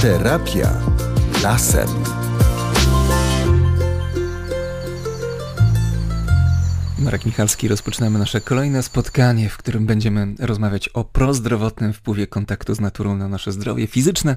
Terapia 0.00 0.70
lasem. 1.42 2.17
Marek 6.98 7.26
Michalski, 7.26 7.68
rozpoczynamy 7.68 8.18
nasze 8.18 8.40
kolejne 8.40 8.82
spotkanie, 8.82 9.48
w 9.48 9.56
którym 9.56 9.86
będziemy 9.86 10.34
rozmawiać 10.38 10.88
o 10.88 11.04
prozdrowotnym 11.04 11.92
wpływie 11.92 12.26
kontaktu 12.26 12.74
z 12.74 12.80
naturą 12.80 13.16
na 13.16 13.28
nasze 13.28 13.52
zdrowie 13.52 13.86
fizyczne 13.86 14.36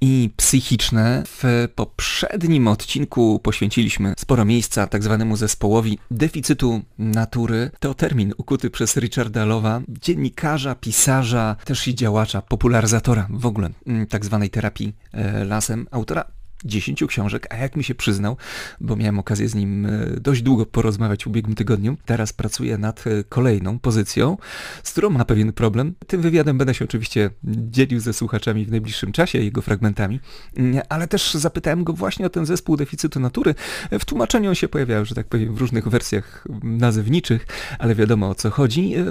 i 0.00 0.30
psychiczne. 0.36 1.22
W 1.26 1.68
poprzednim 1.74 2.68
odcinku 2.68 3.38
poświęciliśmy 3.38 4.14
sporo 4.18 4.44
miejsca 4.44 4.86
tak 4.86 5.02
zwanemu 5.04 5.36
zespołowi 5.36 5.98
deficytu 6.10 6.80
natury. 6.98 7.70
To 7.80 7.94
termin 7.94 8.34
ukuty 8.36 8.70
przez 8.70 8.96
Richarda 8.96 9.44
Lowa, 9.44 9.80
dziennikarza, 9.88 10.74
pisarza, 10.74 11.56
też 11.64 11.88
i 11.88 11.94
działacza, 11.94 12.42
popularyzatora 12.42 13.26
w 13.30 13.46
ogóle 13.46 13.70
mm, 13.86 14.06
tak 14.06 14.24
zwanej 14.24 14.50
terapii 14.50 14.94
e, 15.12 15.44
lasem, 15.44 15.86
autora 15.90 16.37
dziesięciu 16.64 17.06
książek, 17.06 17.46
a 17.50 17.56
jak 17.56 17.76
mi 17.76 17.84
się 17.84 17.94
przyznał, 17.94 18.36
bo 18.80 18.96
miałem 18.96 19.18
okazję 19.18 19.48
z 19.48 19.54
nim 19.54 19.86
e, 19.86 19.90
dość 20.20 20.42
długo 20.42 20.66
porozmawiać 20.66 21.24
w 21.24 21.26
ubiegłym 21.26 21.54
tygodniu, 21.54 21.96
teraz 22.04 22.32
pracuję 22.32 22.78
nad 22.78 23.06
e, 23.06 23.24
kolejną 23.24 23.78
pozycją, 23.78 24.36
z 24.82 24.92
którą 24.92 25.10
ma 25.10 25.24
pewien 25.24 25.52
problem. 25.52 25.94
Tym 26.06 26.20
wywiadem 26.20 26.58
będę 26.58 26.74
się 26.74 26.84
oczywiście 26.84 27.30
dzielił 27.44 28.00
ze 28.00 28.12
słuchaczami 28.12 28.64
w 28.64 28.70
najbliższym 28.70 29.12
czasie, 29.12 29.38
jego 29.38 29.62
fragmentami, 29.62 30.20
mm, 30.56 30.82
ale 30.88 31.08
też 31.08 31.34
zapytałem 31.34 31.84
go 31.84 31.92
właśnie 31.92 32.26
o 32.26 32.30
ten 32.30 32.46
zespół 32.46 32.76
deficytu 32.76 33.20
natury. 33.20 33.54
W 34.00 34.04
tłumaczeniu 34.04 34.48
on 34.48 34.54
się 34.54 34.68
pojawiał, 34.68 35.04
że 35.04 35.14
tak 35.14 35.26
powiem, 35.26 35.54
w 35.54 35.58
różnych 35.58 35.88
wersjach 35.88 36.44
nazewniczych, 36.62 37.46
ale 37.78 37.94
wiadomo 37.94 38.28
o 38.28 38.34
co 38.34 38.50
chodzi. 38.50 38.94
E, 38.94 39.04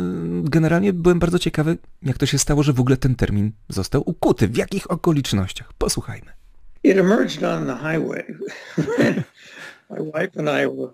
generalnie 0.44 0.94
byłem 0.94 1.20
bardzo 1.20 1.40
ciekawy, 1.40 1.78
jak 2.04 2.18
to 2.18 2.26
się 2.26 2.38
stało, 2.38 2.64
że 2.64 2.74
w 2.74 2.80
ogóle 2.80 2.98
ten 2.98 3.16
termin 3.16 3.52
został 3.70 4.04
ukuty, 4.06 4.48
w 4.48 4.58
jakich 4.58 4.92
okolicznościach. 4.92 5.74
Posłuchajmy. 5.74 6.37
It 6.90 6.98
emerged 6.98 7.44
on 7.44 7.68
the 7.68 7.76
highway. 7.76 8.26
My 9.90 10.00
wife 10.00 10.36
and 10.36 10.50
I 10.50 10.68
were, 10.68 10.94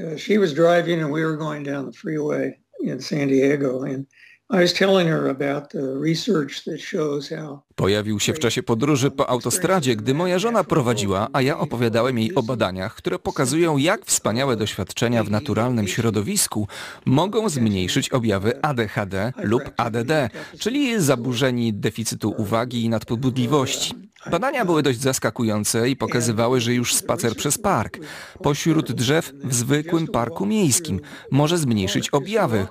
uh, 0.00 0.16
she 0.16 0.38
was 0.38 0.52
driving 0.52 1.00
and 1.00 1.10
we 1.12 1.24
were 1.24 1.36
going 1.36 1.62
down 1.64 1.86
the 1.86 1.92
freeway 1.92 2.58
in 2.80 3.00
San 3.00 3.28
Diego. 3.28 3.82
And 3.82 4.06
I 4.50 4.60
was 4.60 4.72
telling 4.72 5.08
her 5.08 5.28
about 5.28 5.70
the 5.70 5.98
research 5.98 6.64
that 6.64 6.80
shows 6.80 7.30
how 7.30 7.62
Pojawił 7.74 8.20
się 8.20 8.32
w 8.32 8.38
czasie 8.38 8.62
podróży 8.62 9.10
po 9.10 9.30
autostradzie, 9.30 9.96
gdy 9.96 10.14
moja 10.14 10.38
żona 10.38 10.64
prowadziła, 10.64 11.28
a 11.32 11.42
ja 11.42 11.58
opowiadałem 11.58 12.18
jej 12.18 12.34
o 12.34 12.42
badaniach, 12.42 12.94
które 12.94 13.18
pokazują, 13.18 13.76
jak 13.76 14.04
wspaniałe 14.04 14.56
doświadczenia 14.56 15.24
w 15.24 15.30
naturalnym 15.30 15.88
środowisku 15.88 16.68
mogą 17.06 17.48
zmniejszyć 17.48 18.08
objawy 18.08 18.62
ADHD 18.62 19.32
lub 19.36 19.62
ADD, 19.76 20.30
czyli 20.58 21.00
zaburzeni 21.00 21.74
deficytu 21.74 22.34
uwagi 22.38 22.84
i 22.84 22.88
nadpobudliwości. 22.88 23.94
Badania 24.30 24.64
były 24.64 24.82
dość 24.82 25.00
zaskakujące 25.00 25.88
i 25.88 25.96
pokazywały, 25.96 26.60
że 26.60 26.74
już 26.74 26.94
spacer 26.94 27.36
przez 27.36 27.58
park, 27.58 27.98
pośród 28.42 28.92
drzew 28.92 29.32
w 29.44 29.54
zwykłym 29.54 30.06
parku 30.06 30.46
miejskim, 30.46 31.00
może 31.30 31.58
zmniejszyć 31.58 32.10
objawy. 32.10 32.66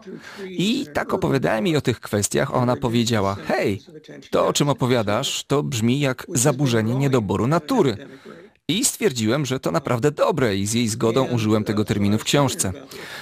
I 0.45 0.87
tak 0.93 1.13
opowiadałem 1.13 1.67
jej 1.67 1.77
o 1.77 1.81
tych 1.81 1.99
kwestiach, 1.99 2.51
a 2.51 2.53
ona 2.53 2.75
powiedziała, 2.75 3.35
hej, 3.47 3.81
to 4.29 4.47
o 4.47 4.53
czym 4.53 4.69
opowiadasz, 4.69 5.43
to 5.47 5.63
brzmi 5.63 5.99
jak 5.99 6.25
zaburzenie 6.29 6.95
niedoboru 6.95 7.47
natury. 7.47 7.97
I 8.67 8.85
stwierdziłem, 8.85 9.45
że 9.45 9.59
to 9.59 9.71
naprawdę 9.71 10.11
dobre 10.11 10.55
i 10.55 10.65
z 10.65 10.73
jej 10.73 10.87
zgodą 10.87 11.27
użyłem 11.27 11.63
tego 11.63 11.85
terminu 11.85 12.17
w 12.17 12.23
książce. 12.23 12.73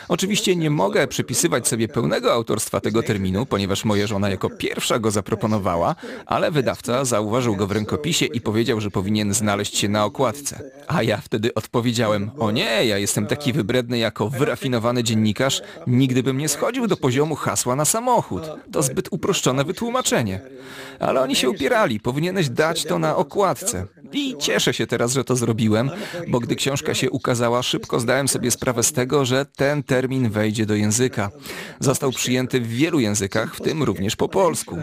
Oczywiście 0.08 0.56
nie 0.56 0.70
mogę 0.70 1.08
przypisywać 1.08 1.68
sobie 1.68 1.88
pełnego 1.88 2.34
autorstwa 2.34 2.82
tego 2.82 3.04
terminu, 3.04 3.46
ponieważ 3.46 3.86
moja 3.86 4.08
żona 4.08 4.30
jako 4.30 4.50
pierwsza 4.50 5.00
go 5.00 5.12
zaproponowała, 5.12 5.96
ale 6.26 6.52
wydawca 6.52 7.06
zauważył 7.06 7.56
go 7.56 7.68
w 7.68 7.72
rękopisie 7.72 8.26
i 8.26 8.42
powiedział, 8.42 8.82
że 8.82 8.92
powinien 8.92 9.34
znaleźć 9.34 9.78
się 9.78 9.90
na 9.90 10.06
okładce. 10.06 10.72
A 10.88 11.04
ja 11.04 11.18
wtedy 11.18 11.54
odpowiedziałem, 11.54 12.32
o 12.40 12.52
nie, 12.52 12.86
ja 12.86 12.98
jestem 12.98 13.28
taki 13.28 13.54
wybredny 13.54 13.98
jako 13.98 14.30
wyrafinowany 14.30 15.04
dziennikarz, 15.04 15.62
nigdy 15.88 16.24
bym 16.24 16.38
nie 16.38 16.50
schodził 16.50 16.88
do 16.88 16.98
poziomu 16.98 17.36
hasła 17.36 17.76
na 17.76 17.86
samochód. 17.86 18.44
To 18.72 18.84
zbyt 18.84 19.08
uproszczone 19.12 19.64
wytłumaczenie. 19.64 20.42
Ale 21.00 21.22
oni 21.22 21.36
się 21.36 21.50
upierali, 21.50 22.00
powinieneś 22.00 22.50
dać 22.50 22.86
to 22.86 23.00
na 23.00 23.16
okładce. 23.16 23.88
I 24.14 24.36
cieszę 24.38 24.74
się 24.74 24.88
teraz, 24.88 25.14
że 25.14 25.24
to 25.24 25.31
zrobiłem, 25.36 25.92
bo 26.28 26.40
gdy 26.40 26.56
książka 26.56 26.94
się 26.94 27.10
ukazała, 27.10 27.64
szybko 27.64 28.00
zdałem 28.00 28.28
sobie 28.28 28.52
sprawę 28.52 28.84
z 28.84 28.94
tego, 28.94 29.26
że 29.26 29.46
ten 29.46 29.84
termin 29.84 30.30
wejdzie 30.30 30.66
do 30.66 30.76
języka. 30.76 31.32
Został 31.80 32.12
przyjęty 32.12 32.62
w 32.62 32.68
wielu 32.68 33.00
językach, 33.00 33.56
w 33.56 33.62
tym 33.62 33.84
również 33.84 34.16
po 34.16 34.30
polsku. 34.30 34.78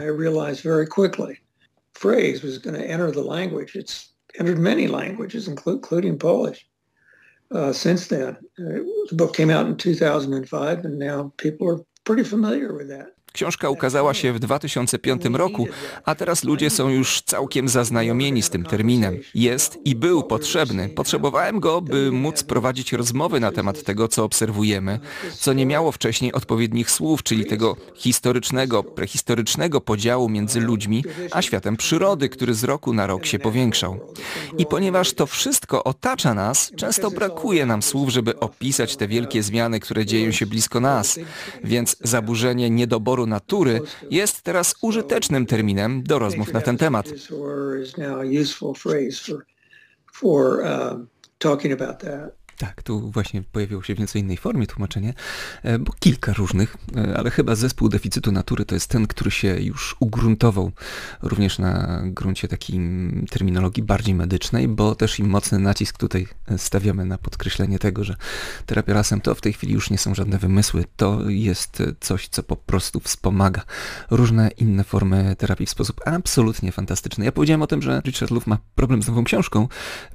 Uh, 7.51 7.73
since 7.73 8.07
then, 8.09 8.37
uh, 8.59 8.85
the 9.09 9.17
book 9.17 9.35
came 9.35 9.51
out 9.51 9.67
in 9.67 9.75
2005 9.75 10.85
and 10.85 10.99
now 10.99 11.33
people 11.39 11.67
are 11.67 11.79
pretty 12.05 12.23
familiar 12.23 12.75
with 12.75 12.89
that. 12.89 13.18
Książka 13.39 13.71
ukazała 13.71 14.15
się 14.15 14.33
w 14.33 14.39
2005 14.39 15.23
roku, 15.33 15.69
a 16.05 16.15
teraz 16.15 16.45
ludzie 16.45 16.71
są 16.71 16.89
już 16.89 17.23
całkiem 17.23 17.69
zaznajomieni 17.69 18.43
z 18.43 18.51
tym 18.51 18.65
terminem. 18.65 19.19
Jest 19.35 19.79
i 19.85 19.95
był 19.95 20.23
potrzebny. 20.23 20.89
Potrzebowałem 20.89 21.61
go, 21.61 21.81
by 21.81 22.13
móc 22.13 22.43
prowadzić 22.43 22.93
rozmowy 22.93 23.41
na 23.41 23.53
temat 23.53 23.83
tego, 23.83 24.09
co 24.09 24.25
obserwujemy, 24.25 25.01
co 25.39 25.53
nie 25.53 25.67
miało 25.67 25.93
wcześniej 25.93 26.33
odpowiednich 26.33 26.91
słów, 26.91 27.23
czyli 27.23 27.47
tego 27.47 27.77
historycznego, 27.95 28.85
prehistorycznego 28.85 29.81
podziału 29.81 30.29
między 30.29 30.61
ludźmi 30.61 31.05
a 31.31 31.43
światem 31.43 31.77
przyrody, 31.77 32.29
który 32.29 32.55
z 32.55 32.65
roku 32.65 32.93
na 32.93 33.07
rok 33.07 33.27
się 33.27 33.39
powiększał. 33.39 34.01
I 34.59 34.67
ponieważ 34.67 35.13
to 35.13 35.27
wszystko 35.27 35.85
otacza 35.85 36.35
nas, 36.35 36.73
często 36.77 37.11
brakuje 37.11 37.67
nam 37.67 37.83
słów, 37.83 38.11
żeby 38.11 38.41
opisać 38.41 38.97
te 38.97 39.09
wielkie 39.09 39.43
zmiany, 39.43 39.81
które 39.81 40.07
dzieją 40.07 40.33
się 40.33 40.47
blisko 40.47 40.81
nas. 40.81 41.19
Więc 41.65 41.97
zaburzenie 42.01 42.71
niedoboru 42.71 43.28
natury 43.29 43.81
jest 44.11 44.43
teraz 44.43 44.75
użytecznym 44.83 45.47
terminem 45.47 46.03
do 46.03 46.19
rozmów 46.19 46.53
na 46.53 46.61
ten 46.61 46.77
temat. 46.77 47.07
Tak, 52.59 52.83
tu 52.83 53.11
właśnie 53.11 53.43
pojawiło 53.43 53.83
się 53.83 53.95
w 53.95 53.99
nieco 53.99 54.19
innej 54.19 54.37
formie 54.37 54.67
tłumaczenie, 54.67 55.15
e, 55.63 55.79
bo 55.79 55.93
kilka 56.01 56.33
różnych, 56.33 56.77
e, 56.97 57.19
ale 57.19 57.31
chyba 57.31 57.55
zespół 57.55 57.89
deficytu 57.89 58.33
natury 58.33 58.65
to 58.65 58.75
jest 58.75 58.91
ten, 58.91 59.07
który 59.07 59.31
się 59.31 59.61
już 59.61 59.97
ugruntował 60.01 60.73
również 61.23 61.59
na 61.59 62.03
gruncie 62.05 62.49
takiej 62.49 62.81
terminologii 63.31 63.83
bardziej 63.83 64.15
medycznej, 64.15 64.69
bo 64.69 64.95
też 64.95 65.19
i 65.19 65.25
mocny 65.25 65.59
nacisk 65.59 65.99
tutaj 65.99 66.27
stawiamy 66.57 67.05
na 67.05 67.19
podkreślenie 67.19 67.79
tego, 67.79 68.05
że 68.05 68.17
terapia 68.67 68.95
lasem 68.95 69.21
to 69.21 69.35
w 69.35 69.41
tej 69.41 69.53
chwili 69.53 69.75
już 69.75 69.91
nie 69.91 69.99
są 69.99 70.15
żadne 70.15 70.39
wymysły, 70.39 70.85
to 70.97 71.31
jest 71.31 71.83
coś, 72.01 72.29
co 72.29 72.43
po 72.43 72.57
prostu 72.57 73.01
wspomaga 73.01 73.63
różne 74.11 74.51
inne 74.57 74.85
formy 74.85 75.37
terapii 75.39 75.67
w 75.67 75.71
sposób 75.71 76.01
absolutnie 76.07 76.73
fantastyczny. 76.73 77.25
Ja 77.25 77.33
powiedziałem 77.33 77.63
o 77.63 77.67
tym, 77.67 77.83
że 77.83 78.03
Richard 78.05 78.31
Luff 78.31 78.47
ma 78.47 78.59
problem 78.75 79.03
z 79.03 79.09
nową 79.09 79.25
książką. 79.25 79.69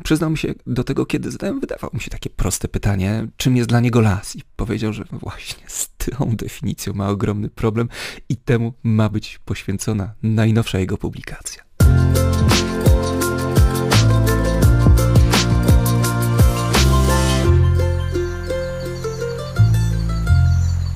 Przyznał 0.03 0.29
mi 0.29 0.37
się 0.37 0.53
do 0.67 0.83
tego, 0.83 1.05
kiedy 1.05 1.31
zadałem, 1.31 1.59
wydawał 1.59 1.89
mi 1.93 2.01
się 2.01 2.09
takie 2.09 2.29
proste 2.35 2.67
pytanie, 2.67 3.27
czym 3.37 3.57
jest 3.57 3.69
dla 3.69 3.79
niego 3.79 4.01
las? 4.01 4.35
I 4.35 4.41
powiedział, 4.55 4.93
że 4.93 5.03
właśnie 5.11 5.63
z 5.67 5.89
tą 5.97 6.35
definicją 6.35 6.93
ma 6.93 7.09
ogromny 7.09 7.49
problem 7.49 7.89
i 8.29 8.37
temu 8.37 8.73
ma 8.83 9.09
być 9.09 9.39
poświęcona 9.45 10.13
najnowsza 10.23 10.79
jego 10.79 10.97
publikacja. 10.97 11.63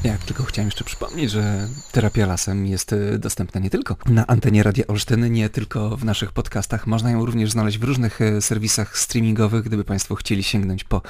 Jak 0.03 0.23
tylko 0.23 0.43
chciałem 0.57 0.67
jeszcze 0.67 0.83
przypomnieć, 0.83 1.31
że 1.31 1.67
terapia 1.91 2.25
lasem 2.25 2.65
jest 2.65 2.93
e, 2.93 3.19
dostępna 3.19 3.61
nie 3.61 3.69
tylko 3.69 3.95
na 4.05 4.27
antenie 4.27 4.63
Radia 4.63 4.87
Olsztyn, 4.87 5.31
nie 5.33 5.49
tylko 5.49 5.97
w 5.97 6.05
naszych 6.05 6.31
podcastach. 6.31 6.87
Można 6.87 7.11
ją 7.11 7.25
również 7.25 7.51
znaleźć 7.51 7.77
w 7.77 7.83
różnych 7.83 8.21
e, 8.21 8.41
serwisach 8.41 8.97
streamingowych, 8.97 9.63
gdyby 9.63 9.83
Państwo 9.83 10.15
chcieli 10.15 10.43
sięgnąć 10.43 10.83
po 10.83 11.01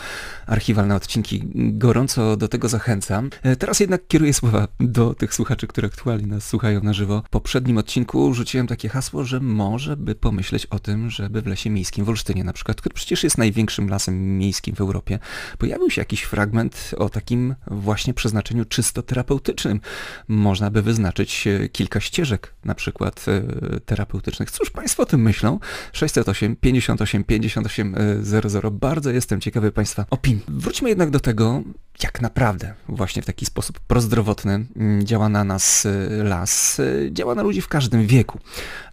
archiwalne 0.47 0.95
odcinki. 0.95 1.43
Gorąco 1.55 2.37
do 2.37 2.47
tego 2.47 2.69
zachęcam. 2.69 3.29
E, 3.43 3.55
teraz 3.55 3.79
jednak 3.79 4.07
kieruję 4.07 4.33
słowa 4.33 4.67
do 4.79 5.13
tych 5.13 5.33
słuchaczy, 5.33 5.67
które 5.67 5.87
aktualnie 5.87 6.27
nas 6.27 6.47
słuchają 6.47 6.81
na 6.81 6.93
żywo. 6.93 7.23
W 7.25 7.29
poprzednim 7.29 7.77
odcinku 7.77 8.33
rzuciłem 8.33 8.67
takie 8.67 8.89
hasło, 8.89 9.23
że 9.23 9.39
może 9.39 9.97
by 9.97 10.15
pomyśleć 10.15 10.65
o 10.65 10.79
tym, 10.79 11.09
żeby 11.09 11.41
w 11.41 11.47
lesie 11.47 11.69
miejskim 11.69 12.05
w 12.05 12.09
Olsztynie 12.09 12.43
na 12.43 12.53
przykład, 12.53 12.81
który 12.81 12.95
przecież 12.95 13.23
jest 13.23 13.37
największym 13.37 13.89
lasem 13.89 14.37
miejskim 14.37 14.75
w 14.75 14.81
Europie, 14.81 15.19
pojawił 15.57 15.89
się 15.89 16.01
jakiś 16.01 16.21
fragment 16.21 16.91
o 16.97 17.09
takim 17.09 17.55
właśnie 17.67 18.13
przeznaczeniu 18.13 18.65
czysto 18.65 19.03
terapeutycznym 19.03 19.36
terapeutycznym. 19.39 19.79
Można 20.27 20.71
by 20.71 20.81
wyznaczyć 20.81 21.47
e, 21.47 21.69
kilka 21.69 21.99
ścieżek, 21.99 22.53
na 22.65 22.75
przykład 22.75 23.25
e, 23.27 23.79
terapeutycznych. 23.79 24.51
Cóż 24.51 24.69
Państwo 24.69 25.03
o 25.03 25.05
tym 25.05 25.21
myślą? 25.21 25.59
608 25.93 26.55
58 26.55 27.23
58 27.23 27.95
00. 28.21 28.71
Bardzo 28.71 29.11
jestem 29.11 29.41
ciekawy 29.41 29.71
Państwa 29.71 30.05
opinii. 30.09 30.43
Wróćmy 30.47 30.89
jednak 30.89 31.09
do 31.09 31.19
tego, 31.19 31.63
jak 32.03 32.21
naprawdę 32.21 32.73
właśnie 32.89 33.21
w 33.21 33.25
taki 33.25 33.45
sposób 33.45 33.79
prozdrowotny 33.79 34.65
mm, 34.75 35.05
działa 35.05 35.29
na 35.29 35.43
nas 35.43 35.85
y, 35.85 36.23
las, 36.23 36.81
działa 37.11 37.35
na 37.35 37.43
ludzi 37.43 37.61
w 37.61 37.67
każdym 37.67 38.07
wieku. 38.07 38.39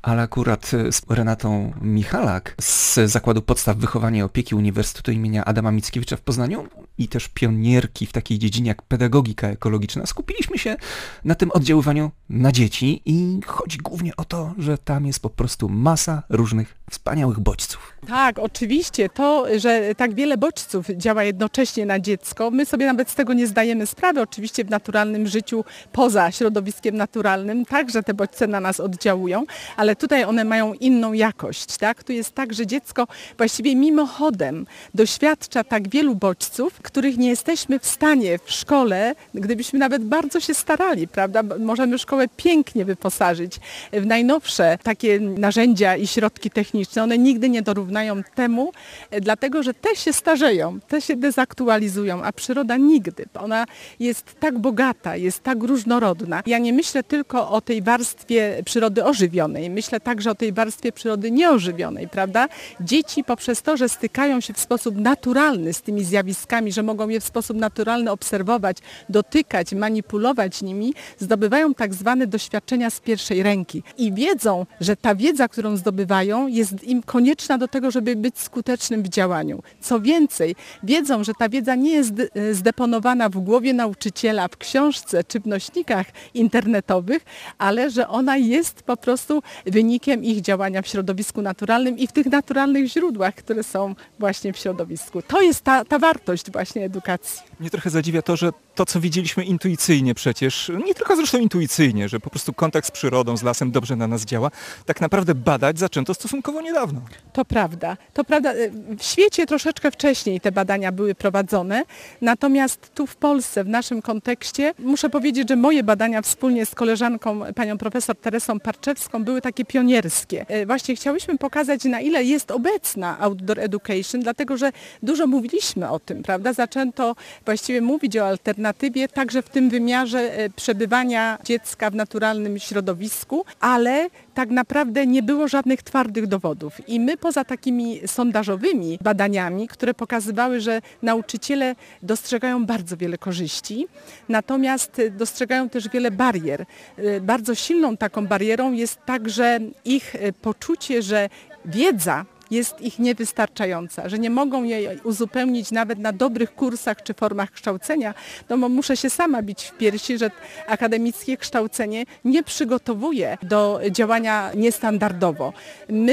Ale 0.03 0.23
akurat 0.23 0.67
z 0.67 1.03
Renatą 1.09 1.73
Michalak 1.83 2.55
z 2.61 2.99
Zakładu 3.11 3.43
Podstaw 3.43 3.77
Wychowania 3.77 4.21
i 4.21 4.23
Opieki 4.23 4.55
Uniwersytetu 4.55 5.13
imienia 5.13 5.45
Adama 5.45 5.71
Mickiewicza 5.73 6.17
w 6.17 6.21
Poznaniu 6.21 6.69
i 6.99 7.09
też 7.09 7.29
pionierki 7.29 8.07
w 8.07 8.13
takiej 8.13 8.39
dziedzinie 8.39 8.69
jak 8.69 8.83
pedagogika 8.83 9.49
ekologiczna 9.49 10.07
skupiliśmy 10.07 10.34
się 10.57 10.77
na 11.25 11.35
tym 11.35 11.51
oddziaływaniu 11.51 12.11
na 12.29 12.53
dzieci 12.53 13.03
i 13.05 13.41
chodzi 13.47 13.79
głównie 13.79 14.17
o 14.17 14.25
to, 14.25 14.55
że 14.59 14.79
tam 14.79 15.07
jest 15.07 15.21
po 15.21 15.31
prostu 15.31 15.69
masa 15.69 16.23
różnych 16.29 16.84
wspaniałych 16.91 17.41
bodźców. 17.41 17.93
Tak, 18.09 18.39
oczywiście. 18.39 19.09
To, 19.09 19.47
że 19.59 19.95
tak 19.97 20.15
wiele 20.15 20.37
bodźców 20.37 20.87
działa 20.87 21.25
jednocześnie 21.25 21.87
na 21.87 22.01
dziecko, 22.01 22.51
my 22.51 22.67
sobie 22.67 22.87
nawet 22.87 23.11
z 23.11 23.15
tego 23.15 23.33
nie 23.33 23.47
zdajemy 23.47 23.87
sprawy. 23.87 24.21
Oczywiście 24.21 24.65
w 24.65 24.71
naturalnym 24.71 25.27
życiu, 25.27 25.65
poza 25.93 26.31
środowiskiem 26.31 26.97
naturalnym, 26.97 27.65
także 27.65 28.03
te 28.03 28.15
bodźce 28.15 28.47
na 28.47 28.61
nas 28.61 28.81
oddziałują, 28.81 29.45
ale 29.77 29.97
tutaj 29.97 30.25
one 30.25 30.45
mają 30.45 30.75
inną 30.75 31.13
jakość. 31.13 31.77
Tak? 31.77 32.05
Tu 32.05 32.13
jest 32.13 32.33
tak, 32.33 32.55
że 32.55 32.67
dziecko 32.67 33.07
właściwie 33.39 33.77
mimochodem 33.77 34.67
doświadcza 34.95 35.65
tak 35.65 35.89
wielu 35.89 36.15
bodźców, 36.15 36.75
których 36.83 37.17
nie 37.17 37.29
jesteśmy 37.29 37.79
w 37.79 37.87
stanie 37.87 38.39
w 38.45 38.51
szkole, 38.51 39.15
gdybyśmy 39.35 39.79
nawet 39.79 40.05
bardzo 40.05 40.41
się 40.41 40.55
starali, 40.55 41.09
prawda? 41.09 41.43
Możemy 41.59 41.99
szkołę 41.99 42.29
pięknie 42.37 42.85
wyposażyć 42.85 43.61
w 43.93 44.07
najnowsze 44.07 44.79
takie 44.83 45.21
narzędzia 45.21 45.97
i 45.97 46.07
środki 46.07 46.51
techniczne. 46.51 46.74
One 47.03 47.19
nigdy 47.19 47.49
nie 47.49 47.63
dorównają 47.63 48.23
temu, 48.35 48.73
dlatego 49.21 49.63
że 49.63 49.75
te 49.75 49.97
się 49.97 50.13
starzeją, 50.13 50.81
te 50.89 51.01
się 51.01 51.17
dezaktualizują, 51.17 52.23
a 52.23 52.33
przyroda 52.33 52.77
nigdy. 52.77 53.25
Ona 53.35 53.65
jest 54.01 54.41
tak 54.41 54.59
bogata, 54.59 55.17
jest 55.17 55.43
tak 55.43 55.63
różnorodna. 55.63 56.43
Ja 56.47 56.59
nie 56.59 56.73
myślę 56.73 57.03
tylko 57.03 57.51
o 57.51 57.61
tej 57.61 57.83
warstwie 57.83 58.63
przyrody 58.65 59.05
ożywionej, 59.05 59.71
myślę 59.71 60.01
także 60.01 60.31
o 60.31 60.35
tej 60.35 60.53
warstwie 60.53 60.93
przyrody 60.93 61.31
nieożywionej, 61.31 62.09
prawda? 62.09 62.49
Dzieci 62.81 63.25
poprzez 63.25 63.63
to, 63.63 63.77
że 63.77 63.89
stykają 63.89 64.41
się 64.41 64.53
w 64.53 64.61
sposób 64.61 64.97
naturalny 64.97 65.73
z 65.73 65.83
tymi 65.83 66.05
zjawiskami, 66.05 66.73
że 66.73 66.83
mogą 66.83 67.09
je 67.09 67.21
w 67.21 67.25
sposób 67.25 67.57
naturalny 67.57 68.11
obserwować, 68.11 68.77
dotykać, 69.09 69.73
manipulować 69.73 70.63
nimi, 70.63 70.95
zdobywają 71.19 71.75
tak 71.75 71.95
zwane 71.95 72.27
doświadczenia 72.27 72.91
z 72.91 73.01
pierwszej 73.01 73.43
ręki 73.43 73.83
i 73.99 74.13
wiedzą, 74.13 74.67
że 74.81 74.97
ta 74.97 75.15
wiedza, 75.15 75.49
którą 75.49 75.77
zdobywają 75.77 76.47
jest 76.47 76.64
im 76.83 77.03
konieczna 77.03 77.59
do 77.59 77.69
tego, 77.69 77.91
żeby 77.91 78.17
być 78.17 78.39
skutecznym 78.39 79.03
w 79.03 79.09
działaniu. 79.09 79.63
Co 79.81 80.01
więcej, 80.01 80.57
wiedzą, 80.83 81.25
że 81.25 81.33
ta 81.39 81.49
wiedza 81.49 81.75
nie 81.75 81.91
jest 81.91 82.13
zdeponowana 82.53 83.29
w 83.29 83.39
głowie 83.39 83.73
nauczyciela, 83.73 84.49
w 84.49 84.57
książce 84.57 85.25
czy 85.25 85.41
w 85.41 85.47
nośnikach 85.47 86.07
internetowych, 86.35 87.25
ale 87.59 87.91
że 87.91 88.09
ona 88.09 88.37
jest 88.37 88.83
po 88.83 88.97
prostu 88.97 89.43
wynikiem 89.67 90.25
ich 90.25 90.41
działania 90.41 90.83
w 90.83 90.87
środowisku 90.89 91.43
naturalnym 91.43 91.99
i 91.99 92.07
w 92.07 92.13
tych 92.13 92.27
naturalnych 92.27 92.87
źródłach, 92.87 93.35
które 93.35 93.63
są 93.63 93.95
właśnie 94.19 94.53
w 94.53 94.57
środowisku. 94.59 95.23
To 95.23 95.43
jest 95.43 95.61
ta, 95.61 95.85
ta 95.85 95.99
wartość 95.99 96.51
właśnie 96.51 96.85
edukacji. 96.85 97.43
Mnie 97.61 97.71
trochę 97.71 97.91
zadziwia 97.91 98.23
to, 98.23 98.37
że 98.37 98.51
to, 98.75 98.87
co 98.87 99.01
widzieliśmy 99.01 99.45
intuicyjnie 99.45 100.15
przecież, 100.15 100.73
nie 100.87 100.95
tylko 100.95 101.17
zresztą 101.17 101.39
intuicyjnie, 101.39 102.09
że 102.09 102.21
po 102.21 102.31
prostu 102.31 102.53
kontakt 102.53 102.89
z 102.89 102.91
przyrodą, 102.91 103.37
z 103.37 103.43
lasem 103.43 103.71
dobrze 103.71 103.97
na 103.97 104.07
nas 104.07 104.25
działa, 104.25 104.51
tak 104.87 105.01
naprawdę 105.01 105.35
badać 105.35 105.79
zaczęto 105.79 106.15
stosunkowo 106.15 106.54
niedawno. 106.61 107.01
To 107.33 107.45
prawda. 107.45 107.97
To 108.13 108.25
prawda. 108.25 108.53
W 108.99 109.03
świecie 109.03 109.47
troszeczkę 109.47 109.91
wcześniej 109.91 110.41
te 110.41 110.53
badania 110.53 110.93
były 110.93 111.15
prowadzone, 111.15 111.83
natomiast 112.21 112.95
tu 112.95 113.07
w 113.07 113.17
Polsce, 113.17 113.65
w 113.65 113.69
naszym 113.69 114.03
kontekście, 114.03 114.75
muszę 114.79 115.11
powiedzieć, 115.11 115.49
że 115.49 115.57
moje 115.57 115.83
badania 115.83 116.23
wspólnie 116.23 116.67
z 116.67 116.75
koleżanką, 116.75 117.41
panią 117.55 117.79
profesor 117.79 118.17
Teresą 118.17 118.61
Parczewską, 118.61 119.25
były 119.25 119.41
takie 119.41 119.65
pionierskie. 119.65 120.47
E, 120.49 120.67
właśnie 120.67 120.97
chciałyśmy 120.97 121.39
pokazać, 121.39 121.85
na 121.85 122.01
ile 122.01 122.25
jest 122.25 122.51
obecna 122.51 123.21
outdoor 123.21 123.61
education, 123.61 124.21
dlatego 124.21 124.57
że 124.57 124.73
dużo 125.03 125.27
mówiliśmy 125.27 125.91
o 125.91 125.99
tym, 126.01 126.23
prawda? 126.23 126.53
Zaczęto 126.53 127.17
właściwie 127.45 127.81
mówić 127.81 128.17
o 128.17 128.27
alternatywie 128.27 129.09
także 129.09 129.43
w 129.43 129.49
tym 129.49 129.71
wymiarze 129.71 130.39
e, 130.39 130.51
przebywania 130.51 131.39
dziecka 131.45 131.91
w 131.91 131.95
naturalnym 131.95 132.59
środowisku, 132.59 133.45
ale 133.61 134.09
tak 134.35 134.51
naprawdę 134.51 135.07
nie 135.07 135.23
było 135.23 135.49
żadnych 135.49 135.83
twardych 135.83 136.27
dowodów. 136.27 136.89
I 136.89 137.01
my 137.01 137.17
poza 137.17 137.45
takimi 137.45 138.01
sondażowymi 138.09 138.99
badaniami, 139.03 139.69
które 139.69 139.95
pokazywały, 139.95 140.61
że 140.61 140.81
nauczyciele 141.03 141.77
dostrzegają 142.03 142.67
bardzo 142.67 142.97
wiele 142.97 143.19
korzyści, 143.19 143.87
natomiast 144.29 145.03
dostrzegają 145.11 145.69
też 145.69 145.89
wiele 145.89 146.11
barier. 146.11 146.67
E, 146.97 147.21
bardzo 147.21 147.55
silną 147.55 147.97
taką 147.97 148.27
barierą 148.27 148.73
jest 148.73 148.99
także 149.07 149.59
ich 149.85 150.15
e, 150.15 150.33
poczucie, 150.33 151.03
że 151.03 151.29
wiedza 151.65 152.25
jest 152.55 152.81
ich 152.81 152.99
niewystarczająca, 152.99 154.09
że 154.09 154.19
nie 154.19 154.31
mogą 154.31 154.63
jej 154.63 155.01
uzupełnić 155.05 155.71
nawet 155.71 155.99
na 155.99 156.13
dobrych 156.13 156.55
kursach 156.55 157.03
czy 157.03 157.15
formach 157.15 157.51
kształcenia, 157.51 158.15
no 158.49 158.59
bo 158.59 158.69
muszę 158.69 158.97
się 158.97 159.11
sama 159.11 159.43
bić 159.43 159.65
w 159.65 159.77
piersi, 159.77 160.19
że 160.19 160.31
akademickie 160.67 161.37
kształcenie 161.37 162.05
nie 162.25 162.43
przygotowuje 162.43 163.39
do 163.43 163.81
działania 163.91 164.51
niestandardowo. 164.55 165.53
My 165.89 166.13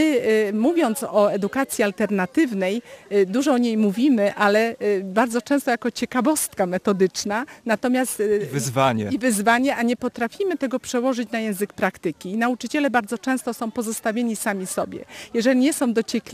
y, 0.49 0.53
mówiąc 0.53 1.03
o 1.03 1.31
edukacji 1.33 1.83
alternatywnej, 1.83 2.81
y, 3.11 3.25
dużo 3.25 3.53
o 3.53 3.57
niej 3.57 3.77
mówimy, 3.77 4.35
ale 4.35 4.75
y, 4.81 5.01
bardzo 5.03 5.41
często 5.41 5.71
jako 5.71 5.91
ciekawostka 5.91 6.65
metodyczna, 6.65 7.45
natomiast 7.65 8.23
wyzwanie. 8.51 9.09
i 9.11 9.17
wyzwanie, 9.19 9.75
a 9.75 9.83
nie 9.83 9.97
potrafimy 9.97 10.57
tego 10.57 10.79
przełożyć 10.79 11.31
na 11.31 11.39
język 11.39 11.73
praktyki. 11.73 12.31
I 12.31 12.37
nauczyciele 12.37 12.89
bardzo 12.89 13.17
często 13.17 13.53
są 13.53 13.71
pozostawieni 13.71 14.35
sami 14.35 14.67
sobie. 14.67 15.05
Jeżeli 15.33 15.59
nie 15.59 15.73
są 15.73 15.93
dociekliwi, 15.93 16.30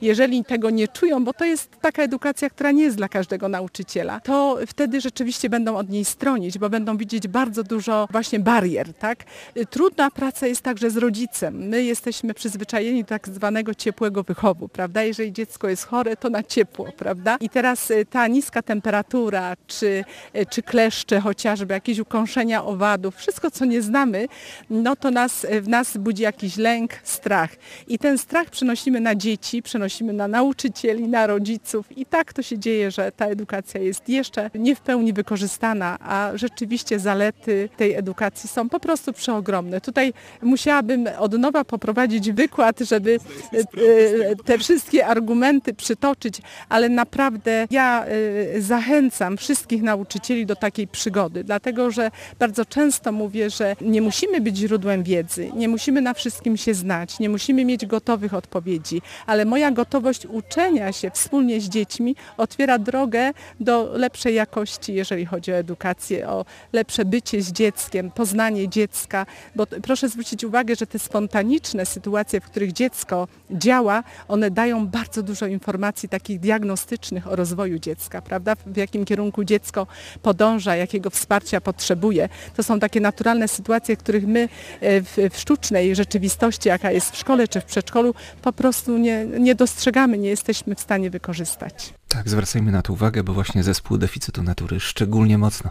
jeżeli 0.00 0.44
tego 0.44 0.70
nie 0.70 0.88
czują, 0.88 1.24
bo 1.24 1.32
to 1.32 1.44
jest 1.44 1.70
taka 1.80 2.02
edukacja, 2.02 2.50
która 2.50 2.70
nie 2.70 2.82
jest 2.82 2.96
dla 2.96 3.08
każdego 3.08 3.48
nauczyciela, 3.48 4.20
to 4.20 4.58
wtedy 4.66 5.00
rzeczywiście 5.00 5.50
będą 5.50 5.76
od 5.76 5.90
niej 5.90 6.04
stronić, 6.04 6.58
bo 6.58 6.70
będą 6.70 6.96
widzieć 6.96 7.28
bardzo 7.28 7.62
dużo 7.62 8.08
właśnie 8.10 8.40
barier. 8.40 8.94
Tak? 8.94 9.24
Trudna 9.70 10.10
praca 10.10 10.46
jest 10.46 10.62
także 10.62 10.90
z 10.90 10.96
rodzicem. 10.96 11.68
My 11.68 11.82
jesteśmy 11.82 12.34
przyzwyczajeni 12.34 13.02
do 13.02 13.08
tak 13.08 13.28
zwanego 13.28 13.74
ciepłego 13.74 14.22
wychowu, 14.22 14.68
prawda? 14.68 15.02
Jeżeli 15.02 15.32
dziecko 15.32 15.68
jest 15.68 15.86
chore, 15.86 16.16
to 16.16 16.30
na 16.30 16.42
ciepło, 16.42 16.92
prawda? 16.96 17.36
I 17.40 17.48
teraz 17.48 17.90
y, 17.90 18.06
ta 18.10 18.26
niska 18.26 18.62
temperatura, 18.62 19.56
czy, 19.66 20.04
y, 20.36 20.46
czy 20.46 20.62
kleszcze 20.62 21.20
chociażby, 21.20 21.74
jakieś 21.74 21.98
ukąszenia 21.98 22.64
owadów, 22.64 23.16
wszystko 23.16 23.50
co 23.50 23.64
nie 23.64 23.82
znamy, 23.82 24.28
no 24.70 24.96
to 24.96 25.10
nas, 25.10 25.46
w 25.62 25.68
nas 25.68 25.96
budzi 25.96 26.22
jakiś 26.22 26.56
lęk, 26.56 26.92
strach. 27.02 27.50
I 27.88 27.98
ten 27.98 28.18
strach 28.18 28.50
przenosimy 28.50 29.00
na 29.04 29.14
dzieci, 29.14 29.62
przenosimy 29.62 30.12
na 30.12 30.28
nauczycieli, 30.28 31.08
na 31.08 31.26
rodziców. 31.26 31.98
I 31.98 32.06
tak 32.06 32.32
to 32.32 32.42
się 32.42 32.58
dzieje, 32.58 32.90
że 32.90 33.12
ta 33.12 33.26
edukacja 33.26 33.80
jest 33.80 34.08
jeszcze 34.08 34.50
nie 34.54 34.76
w 34.76 34.80
pełni 34.80 35.12
wykorzystana, 35.12 35.98
a 36.00 36.30
rzeczywiście 36.34 36.98
zalety 36.98 37.68
tej 37.76 37.94
edukacji 37.94 38.48
są 38.48 38.68
po 38.68 38.80
prostu 38.80 39.12
przeogromne. 39.12 39.80
Tutaj 39.80 40.12
musiałabym 40.42 41.08
od 41.18 41.32
nowa 41.38 41.64
poprowadzić 41.64 42.32
wykład, 42.32 42.80
żeby 42.80 43.18
e, 43.52 43.58
e, 43.58 44.36
te 44.36 44.58
wszystkie 44.58 45.06
argumenty 45.06 45.74
przytoczyć, 45.74 46.42
ale 46.68 46.88
naprawdę 46.88 47.66
ja 47.70 48.04
e, 48.04 48.60
zachęcam 48.60 49.36
wszystkich 49.36 49.82
nauczycieli 49.82 50.46
do 50.46 50.56
takiej 50.56 50.88
przygody, 50.88 51.44
dlatego 51.44 51.90
że 51.90 52.10
bardzo 52.38 52.64
często 52.64 53.12
mówię, 53.12 53.50
że 53.50 53.76
nie 53.80 54.02
musimy 54.02 54.40
być 54.40 54.56
źródłem 54.56 55.02
wiedzy, 55.02 55.50
nie 55.56 55.68
musimy 55.68 56.00
na 56.00 56.14
wszystkim 56.14 56.56
się 56.56 56.74
znać, 56.74 57.18
nie 57.18 57.28
musimy 57.28 57.64
mieć 57.64 57.86
gotowych 57.86 58.34
odpowiedzi, 58.34 58.93
ale 59.26 59.44
moja 59.44 59.70
gotowość 59.70 60.26
uczenia 60.26 60.92
się 60.92 61.10
wspólnie 61.10 61.60
z 61.60 61.68
dziećmi 61.68 62.16
otwiera 62.36 62.78
drogę 62.78 63.32
do 63.60 63.90
lepszej 63.92 64.34
jakości, 64.34 64.94
jeżeli 64.94 65.26
chodzi 65.26 65.52
o 65.52 65.56
edukację, 65.56 66.28
o 66.28 66.44
lepsze 66.72 67.04
bycie 67.04 67.42
z 67.42 67.52
dzieckiem, 67.52 68.10
poznanie 68.10 68.68
dziecka, 68.68 69.26
bo 69.56 69.66
proszę 69.66 70.08
zwrócić 70.08 70.44
uwagę, 70.44 70.76
że 70.76 70.86
te 70.86 70.98
spontaniczne 70.98 71.86
sytuacje, 71.86 72.40
w 72.40 72.44
których 72.44 72.72
dziecko 72.72 73.28
działa, 73.50 74.02
one 74.28 74.50
dają 74.50 74.86
bardzo 74.86 75.22
dużo 75.22 75.46
informacji 75.46 76.08
takich 76.08 76.40
diagnostycznych 76.40 77.28
o 77.28 77.36
rozwoju 77.36 77.78
dziecka, 77.78 78.22
prawda? 78.22 78.54
W 78.66 78.76
jakim 78.76 79.04
kierunku 79.04 79.44
dziecko 79.44 79.86
podąża, 80.22 80.76
jakiego 80.76 81.10
wsparcia 81.10 81.60
potrzebuje. 81.60 82.28
To 82.56 82.62
są 82.62 82.80
takie 82.80 83.00
naturalne 83.00 83.48
sytuacje, 83.48 83.96
których 83.96 84.26
my 84.26 84.48
e, 84.80 85.00
w, 85.00 85.16
w 85.30 85.38
sztucznej 85.38 85.96
rzeczywistości, 85.96 86.68
jaka 86.68 86.90
jest 86.90 87.10
w 87.10 87.16
szkole 87.16 87.48
czy 87.48 87.60
w 87.60 87.64
przedszkolu, 87.64 88.14
po 88.42 88.52
prostu 88.52 88.83
nie, 88.92 89.26
nie 89.26 89.54
dostrzegamy, 89.54 90.18
nie 90.18 90.28
jesteśmy 90.28 90.74
w 90.74 90.80
stanie 90.80 91.10
wykorzystać. 91.10 91.94
Tak, 92.08 92.28
zwracajmy 92.28 92.72
na 92.72 92.82
to 92.82 92.92
uwagę, 92.92 93.22
bo 93.22 93.34
właśnie 93.34 93.62
zespół 93.62 93.98
deficytu 93.98 94.42
natury 94.42 94.80
szczególnie 94.80 95.38
mocno 95.38 95.70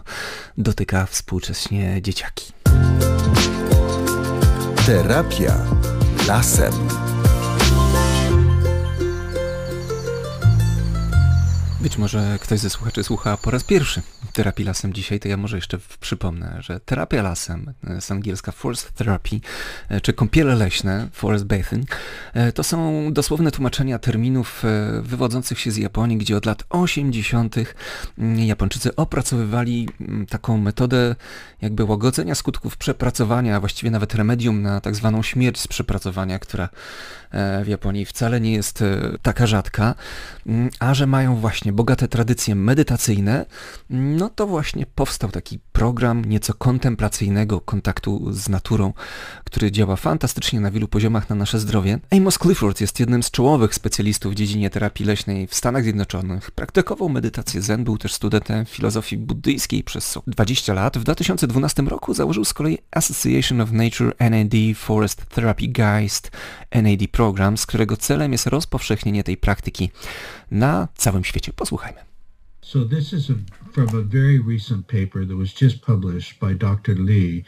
dotyka 0.58 1.06
współcześnie 1.06 2.02
dzieciaki. 2.02 2.52
Terapia 4.86 5.54
lasem. 6.28 7.03
Być 11.84 11.98
może 11.98 12.38
ktoś 12.40 12.60
ze 12.60 12.70
słuchaczy 12.70 13.04
słucha 13.04 13.36
po 13.36 13.50
raz 13.50 13.64
pierwszy 13.64 14.02
terapii 14.34 14.64
lasem 14.64 14.92
dzisiaj, 14.92 15.20
to 15.20 15.28
ja 15.28 15.36
może 15.36 15.56
jeszcze 15.56 15.78
przypomnę, 16.00 16.56
że 16.60 16.80
terapia 16.80 17.22
lasem 17.22 17.72
e, 17.84 18.00
z 18.00 18.10
angielska 18.10 18.52
forest 18.52 18.92
therapy, 18.92 19.40
e, 19.88 20.00
czy 20.00 20.12
kąpiele 20.12 20.54
leśne, 20.54 21.08
forest 21.12 21.44
bathing, 21.44 21.96
e, 22.34 22.52
to 22.52 22.64
są 22.64 23.08
dosłowne 23.12 23.50
tłumaczenia 23.50 23.98
terminów 23.98 24.62
wywodzących 25.02 25.60
się 25.60 25.70
z 25.70 25.76
Japonii, 25.76 26.16
gdzie 26.16 26.36
od 26.36 26.46
lat 26.46 26.64
80. 26.70 27.56
Mm, 28.18 28.38
Japończycy 28.38 28.96
opracowywali 28.96 29.88
mm, 30.00 30.26
taką 30.26 30.58
metodę 30.58 31.16
jakby 31.62 31.84
łagodzenia 31.84 32.34
skutków 32.34 32.76
przepracowania, 32.76 33.56
a 33.56 33.60
właściwie 33.60 33.90
nawet 33.90 34.14
remedium 34.14 34.62
na 34.62 34.80
tak 34.80 34.96
zwaną 34.96 35.22
śmierć 35.22 35.60
z 35.60 35.68
przepracowania, 35.68 36.38
która 36.38 36.68
w 37.64 37.68
Japonii 37.68 38.04
wcale 38.04 38.40
nie 38.40 38.52
jest 38.52 38.84
taka 39.22 39.46
rzadka, 39.46 39.94
mm, 40.46 40.70
a 40.80 40.94
że 40.94 41.06
mają 41.06 41.36
właśnie 41.36 41.72
bogate 41.74 42.08
tradycje 42.08 42.54
medytacyjne, 42.54 43.46
no 43.90 44.28
to 44.28 44.46
właśnie 44.46 44.86
powstał 44.86 45.30
taki 45.30 45.58
program 45.72 46.24
nieco 46.24 46.54
kontemplacyjnego 46.54 47.60
kontaktu 47.60 48.32
z 48.32 48.48
naturą, 48.48 48.92
który 49.44 49.72
działa 49.72 49.96
fantastycznie 49.96 50.60
na 50.60 50.70
wielu 50.70 50.88
poziomach 50.88 51.28
na 51.28 51.36
nasze 51.36 51.58
zdrowie. 51.58 51.98
Amos 52.10 52.38
Clifford 52.38 52.80
jest 52.80 53.00
jednym 53.00 53.22
z 53.22 53.30
czołowych 53.30 53.74
specjalistów 53.74 54.32
w 54.32 54.36
dziedzinie 54.36 54.70
terapii 54.70 55.06
leśnej 55.06 55.46
w 55.46 55.54
Stanach 55.54 55.82
Zjednoczonych. 55.82 56.50
Praktykował 56.50 57.08
medytację 57.08 57.62
zen, 57.62 57.84
był 57.84 57.98
też 57.98 58.14
studentem 58.14 58.66
filozofii 58.66 59.16
buddyjskiej 59.16 59.84
przez 59.84 60.18
20 60.26 60.74
lat. 60.74 60.98
W 60.98 61.04
2012 61.04 61.82
roku 61.82 62.14
założył 62.14 62.44
z 62.44 62.54
kolei 62.54 62.78
Association 62.90 63.60
of 63.60 63.72
Nature 63.72 64.14
NAD 64.30 64.54
Forest 64.76 65.26
Therapy 65.26 65.68
Geist 65.68 66.30
NAD 66.70 67.08
Program, 67.12 67.58
z 67.58 67.66
którego 67.66 67.96
celem 67.96 68.32
jest 68.32 68.46
rozpowszechnienie 68.46 69.24
tej 69.24 69.36
praktyki 69.36 69.90
na 70.50 70.88
całym 70.94 71.24
świecie. 71.24 71.52
Posłuchajmy. 71.52 72.00
So 72.62 72.84
this 72.84 73.12
is 73.12 73.30
a, 73.30 73.34
from 73.72 73.88
a 73.88 74.02
very 74.02 74.38
recent 74.38 74.86
paper 74.86 75.26
that 75.26 75.36
was 75.36 75.52
just 75.52 75.84
published 75.84 76.40
by 76.40 76.54
Dr. 76.54 76.94
Lee, 76.98 77.44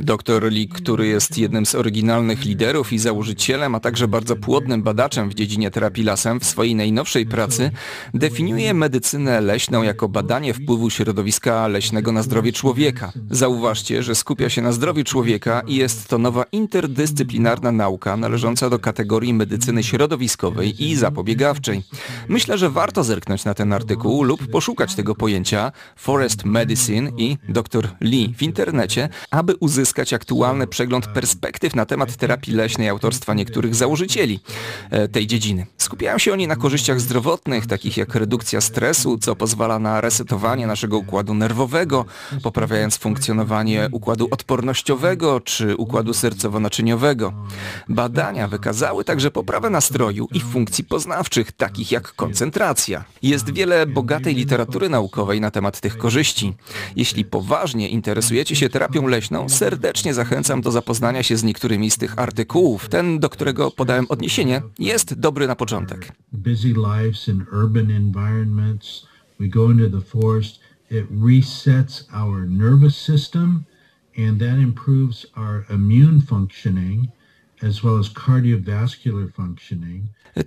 Dr 0.00 0.52
Lee, 0.52 0.68
który 0.68 1.06
jest 1.06 1.38
jednym 1.38 1.66
z 1.66 1.74
oryginalnych 1.74 2.44
liderów 2.44 2.92
i 2.92 2.98
założycielem, 2.98 3.74
a 3.74 3.80
także 3.80 4.08
bardzo 4.08 4.36
płodnym 4.36 4.82
badaczem 4.82 5.30
w 5.30 5.34
dziedzinie 5.34 5.70
terapii 5.70 6.04
lasem, 6.04 6.40
w 6.40 6.44
swojej 6.44 6.74
najnowszej 6.74 7.26
pracy 7.26 7.70
definiuje 8.14 8.74
medycynę 8.74 9.40
leśną 9.40 9.82
jako 9.82 10.08
badanie 10.08 10.54
wpływu 10.54 10.90
środowiska 10.90 11.68
leśnego 11.68 12.12
na 12.12 12.22
zdrowie 12.22 12.52
człowieka. 12.52 13.12
Zauważcie, 13.30 14.02
że 14.02 14.14
skupia 14.14 14.48
się 14.48 14.62
na 14.62 14.72
zdrowiu 14.72 15.04
człowieka 15.04 15.62
i 15.66 15.76
jest 15.76 16.08
to 16.08 16.18
nowa 16.18 16.44
interdyscyplinarna 16.52 17.72
nauka 17.72 18.16
należąca 18.16 18.70
do 18.70 18.78
kategorii 18.78 19.34
medycyny 19.34 19.82
środowiskowej 19.82 20.84
i 20.84 20.96
zapobiegawczej. 20.96 21.82
Myślę, 22.28 22.58
że 22.58 22.70
warto 22.70 23.04
zerknąć 23.04 23.44
na 23.44 23.54
ten 23.54 23.72
artykuł 23.72 24.22
lub 24.22 24.46
poszukać 24.46 24.94
tego 24.94 25.14
pojęcia 25.14 25.72
Forest 25.96 26.44
Medicine 26.44 27.10
i 27.16 27.38
dr 27.48 27.88
Lee 28.00 28.34
w 28.38 28.42
internecie, 28.42 29.08
aby 29.30 29.56
uzyskać 29.56 30.12
aktualny 30.12 30.66
przegląd 30.66 31.06
perspektyw 31.06 31.74
na 31.74 31.86
temat 31.86 32.16
terapii 32.16 32.54
leśnej 32.54 32.88
autorstwa 32.88 33.34
niektórych 33.34 33.74
założycieli 33.74 34.40
e, 34.90 35.08
tej 35.08 35.26
dziedziny. 35.26 35.66
Skupiają 35.78 36.18
się 36.18 36.32
oni 36.32 36.46
na 36.46 36.56
korzyściach 36.56 37.00
zdrowotnych, 37.00 37.66
takich 37.66 37.96
jak 37.96 38.14
redukcja 38.14 38.60
stresu, 38.60 39.18
co 39.18 39.36
pozwala 39.36 39.78
na 39.78 40.00
resetowanie 40.00 40.66
naszego 40.66 40.98
układu 40.98 41.34
nerwowego, 41.34 42.04
poprawiając 42.42 42.96
funkcjonowanie 42.96 43.88
układu 43.92 44.28
odpornościowego 44.30 45.40
czy 45.40 45.76
układu 45.76 46.12
sercowo-naczyniowego. 46.12 47.32
Badania 47.88 48.48
wykazały 48.48 49.04
także 49.04 49.30
poprawę 49.30 49.70
nastroju 49.70 50.28
i 50.32 50.40
funkcji 50.40 50.84
poznawczych, 50.84 51.52
takich 51.52 51.92
jak 51.92 52.14
koncentracja. 52.14 53.04
Jest 53.22 53.52
wiele 53.52 53.86
bogatej 53.86 54.34
literatury 54.34 54.88
naukowej 54.88 55.40
na 55.40 55.50
temat 55.50 55.80
tych 55.80 55.98
korzyści. 55.98 56.54
Jeśli 56.96 57.24
poważnie 57.24 57.89
interesujecie 57.92 58.56
się 58.56 58.68
terapią 58.68 59.06
leśną, 59.06 59.48
serdecznie 59.48 60.14
zachęcam 60.14 60.60
do 60.60 60.70
zapoznania 60.70 61.22
się 61.22 61.36
z 61.36 61.44
niektórymi 61.44 61.90
z 61.90 61.98
tych 61.98 62.18
artykułów. 62.18 62.88
Ten, 62.88 63.18
do 63.18 63.28
którego 63.28 63.70
podałem 63.70 64.06
odniesienie, 64.08 64.62
jest 64.78 65.14
dobry 65.14 65.46
na 65.46 65.56
początek. 65.56 66.12
It 70.92 71.06
resets 71.10 72.08
our 72.12 72.48
nervous 72.48 72.96
system 72.96 73.64
and 74.18 74.40
that 74.40 74.58
improves 74.58 75.26
our 75.36 75.64
immune 75.70 76.20
functioning. 76.20 77.08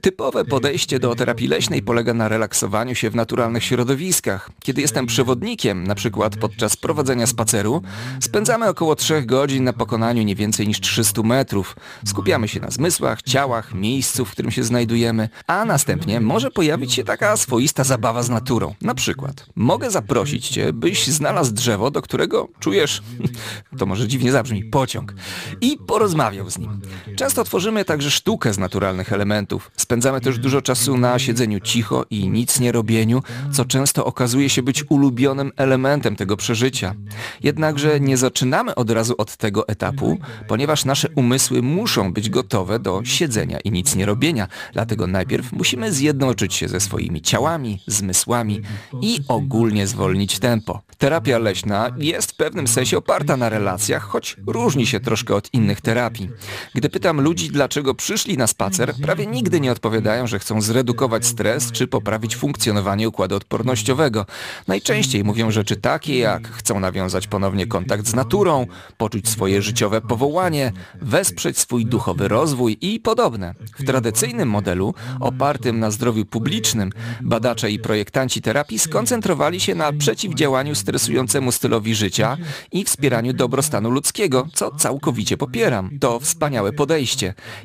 Typowe 0.02 0.46
podejście 0.46 1.00
do 1.00 1.16
terapii 1.16 1.48
leśnej 1.48 1.82
polega 1.82 2.14
na 2.14 2.28
relaksowaniu 2.28 2.96
się 2.96 3.10
w 3.10 3.16
naturalnych 3.16 3.64
środowiskach. 3.64 4.50
Kiedy 4.64 4.82
jestem 4.82 5.06
przewodnikiem, 5.06 5.84
na 5.88 5.96
przykład 5.96 6.38
podczas 6.38 6.78
prowadzenia 6.78 7.28
spaceru, 7.28 7.82
spędzamy 8.20 8.68
około 8.68 8.96
3 8.96 9.22
godzin 9.22 9.64
na 9.64 9.74
pokonaniu 9.74 10.24
nie 10.24 10.36
więcej 10.36 10.68
niż 10.68 10.80
300 10.80 11.24
metrów. 11.24 11.76
Skupiamy 12.06 12.48
się 12.48 12.60
na 12.60 12.70
zmysłach, 12.70 13.22
ciałach, 13.22 13.74
miejscu, 13.74 14.26
w 14.26 14.32
którym 14.32 14.52
się 14.52 14.64
znajdujemy, 14.64 15.30
a 15.48 15.66
następnie 15.66 16.22
może 16.22 16.52
pojawić 16.52 16.94
się 16.94 17.04
taka 17.04 17.38
swoista 17.38 17.84
zabawa 17.84 18.24
z 18.24 18.30
naturą. 18.30 18.76
Na 18.82 18.96
przykład, 18.96 19.46
mogę 19.56 19.92
zaprosić 19.92 20.50
Cię, 20.50 20.74
byś 20.74 21.08
znalazł 21.08 21.54
drzewo, 21.54 21.92
do 21.92 22.02
którego 22.02 22.48
czujesz, 22.60 23.04
to 23.78 23.86
może 23.86 24.08
dziwnie 24.08 24.32
zabrzmi, 24.32 24.64
pociąg 24.64 25.14
i 25.62 25.78
porozmawiał 25.88 26.50
z 26.50 26.58
nim. 26.58 26.82
Często 27.16 27.44
tworzymy 27.44 27.86
także 27.86 28.12
sztukę 28.12 28.54
z 28.54 28.58
naturalnych 28.58 29.14
elementów. 29.14 29.72
Spędzamy 29.78 30.22
też 30.22 30.40
dużo 30.40 30.62
czasu 30.62 30.98
na 30.98 31.20
siedzeniu 31.20 31.60
cicho 31.60 32.06
i 32.10 32.30
nic 32.30 32.60
nie 32.60 32.72
robieniu, 32.72 33.24
co 33.52 33.66
często 33.66 34.06
okazuje 34.06 34.50
się 34.50 34.64
być 34.64 34.84
ulubionym 34.90 35.52
elementem 35.58 36.16
tego 36.16 36.38
przeżycia. 36.38 36.96
Jednakże 37.44 38.00
nie 38.00 38.18
zaczynamy 38.18 38.76
od 38.76 38.90
razu 38.92 39.16
od 39.18 39.38
tego 39.38 39.68
etapu, 39.68 40.18
ponieważ 40.48 40.86
nasze 40.86 41.08
umysły 41.16 41.62
muszą 41.62 42.14
być 42.14 42.30
gotowe 42.30 42.80
do 42.80 43.02
siedzenia 43.04 43.60
i 43.60 43.72
nic 43.72 43.96
nie 43.96 44.06
robienia. 44.06 44.48
Dlatego 44.74 45.08
najpierw 45.08 45.52
musimy 45.52 45.94
zjednoczyć 45.94 46.54
się 46.54 46.68
ze 46.68 46.80
swoimi 46.80 47.22
ciałami, 47.22 47.80
zmysłami 47.88 48.62
i 49.02 49.20
ogólnie 49.28 49.88
zwolnić 49.88 50.40
tempo. 50.40 50.82
Terapia 50.98 51.38
leśna 51.38 51.90
jest 51.98 52.32
w 52.32 52.36
pewnym 52.36 52.68
sensie 52.68 52.98
oparta 52.98 53.38
na 53.38 53.50
relacjach, 53.50 54.04
choć 54.04 54.38
różni 54.48 54.88
się 54.88 55.00
troszkę 55.00 55.36
od 55.36 55.54
innych 55.54 55.82
terapii. 55.82 56.30
Gdy 56.76 56.90
pytam 56.94 57.22
ludzi, 57.22 57.50
dlaczego 57.50 57.94
przyszli 57.94 58.38
na 58.38 58.48
spacer, 58.48 58.94
prawie 59.02 59.26
nigdy 59.26 59.60
nie 59.60 59.72
odpowiadają, 59.72 60.28
że 60.28 60.40
chcą 60.40 60.62
zredukować 60.62 61.26
stres 61.26 61.72
czy 61.72 61.88
poprawić 61.88 62.36
funkcjonowanie 62.36 63.10
układu 63.10 63.36
odpornościowego. 63.36 64.26
Najczęściej 64.68 65.24
mówią 65.24 65.52
rzeczy 65.52 65.76
takie 65.76 66.18
jak 66.18 66.48
chcą 66.48 66.80
nawiązać 66.80 67.28
ponownie 67.28 67.68
kontakt 67.68 68.08
z 68.08 68.14
naturą, 68.14 68.68
poczuć 68.98 69.30
swoje 69.30 69.62
życiowe 69.62 70.02
powołanie, 70.02 70.72
wesprzeć 71.02 71.58
swój 71.58 71.86
duchowy 71.86 72.28
rozwój 72.28 72.78
i 72.82 73.00
podobne. 73.00 73.54
W 73.80 73.86
tradycyjnym 73.86 74.50
modelu, 74.50 74.94
opartym 75.20 75.80
na 75.80 75.92
zdrowiu 75.92 76.26
publicznym, 76.26 76.92
badacze 77.22 77.72
i 77.72 77.80
projektanci 77.80 78.42
terapii 78.42 78.80
skoncentrowali 78.80 79.60
się 79.60 79.76
na 79.76 79.94
przeciwdziałaniu 79.94 80.76
stresującemu 80.76 81.52
stylowi 81.52 81.96
życia 81.96 82.38
i 82.72 82.84
wspieraniu 82.84 83.34
dobrostanu 83.34 83.90
ludzkiego, 83.90 84.48
co 84.54 84.72
całkowicie 84.72 85.38
popieram. 85.38 85.90
To 86.00 86.20
wspaniałe 86.20 86.74
podejście. 86.74 86.83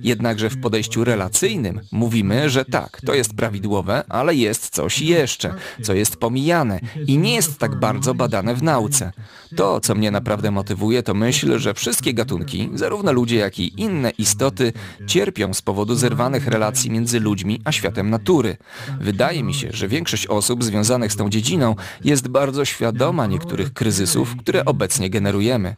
Jednakże 0.01 0.51
w 0.51 0.61
podejściu 0.61 1.05
relacyjnym 1.05 1.81
mówimy, 1.93 2.51
że 2.51 2.65
tak, 2.65 3.01
to 3.07 3.15
jest 3.15 3.35
prawidłowe, 3.35 4.05
ale 4.09 4.35
jest 4.35 4.69
coś 4.69 5.01
jeszcze, 5.01 5.55
co 5.83 5.95
jest 5.95 6.17
pomijane 6.17 6.81
i 7.07 7.19
nie 7.19 7.35
jest 7.35 7.59
tak 7.59 7.75
bardzo 7.81 8.15
badane 8.15 8.55
w 8.55 8.63
nauce. 8.63 9.13
To, 9.57 9.81
co 9.81 9.95
mnie 9.95 10.11
naprawdę 10.11 10.51
motywuje, 10.51 11.03
to 11.03 11.15
myśl, 11.15 11.59
że 11.59 11.75
wszystkie 11.75 12.15
gatunki, 12.15 12.71
zarówno 12.75 13.13
ludzie, 13.13 13.37
jak 13.37 13.59
i 13.59 13.83
inne 13.83 14.11
istoty, 14.11 14.73
cierpią 15.07 15.55
z 15.55 15.63
powodu 15.63 15.95
zerwanych 15.95 16.47
relacji 16.47 16.91
między 16.91 17.21
ludźmi 17.21 17.61
a 17.65 17.73
światem 17.73 18.11
natury. 18.11 18.57
Wydaje 19.01 19.43
mi 19.43 19.55
się, 19.55 19.69
że 19.73 19.89
większość 19.89 20.27
osób 20.27 20.65
związanych 20.65 21.13
z 21.13 21.17
tą 21.17 21.31
dziedziną 21.31 21.75
jest 22.05 22.29
bardzo 22.29 22.65
świadoma 22.65 23.27
niektórych 23.27 23.73
kryzysów, 23.73 24.37
które 24.37 24.65
obecnie 24.65 25.11
generujemy. 25.11 25.77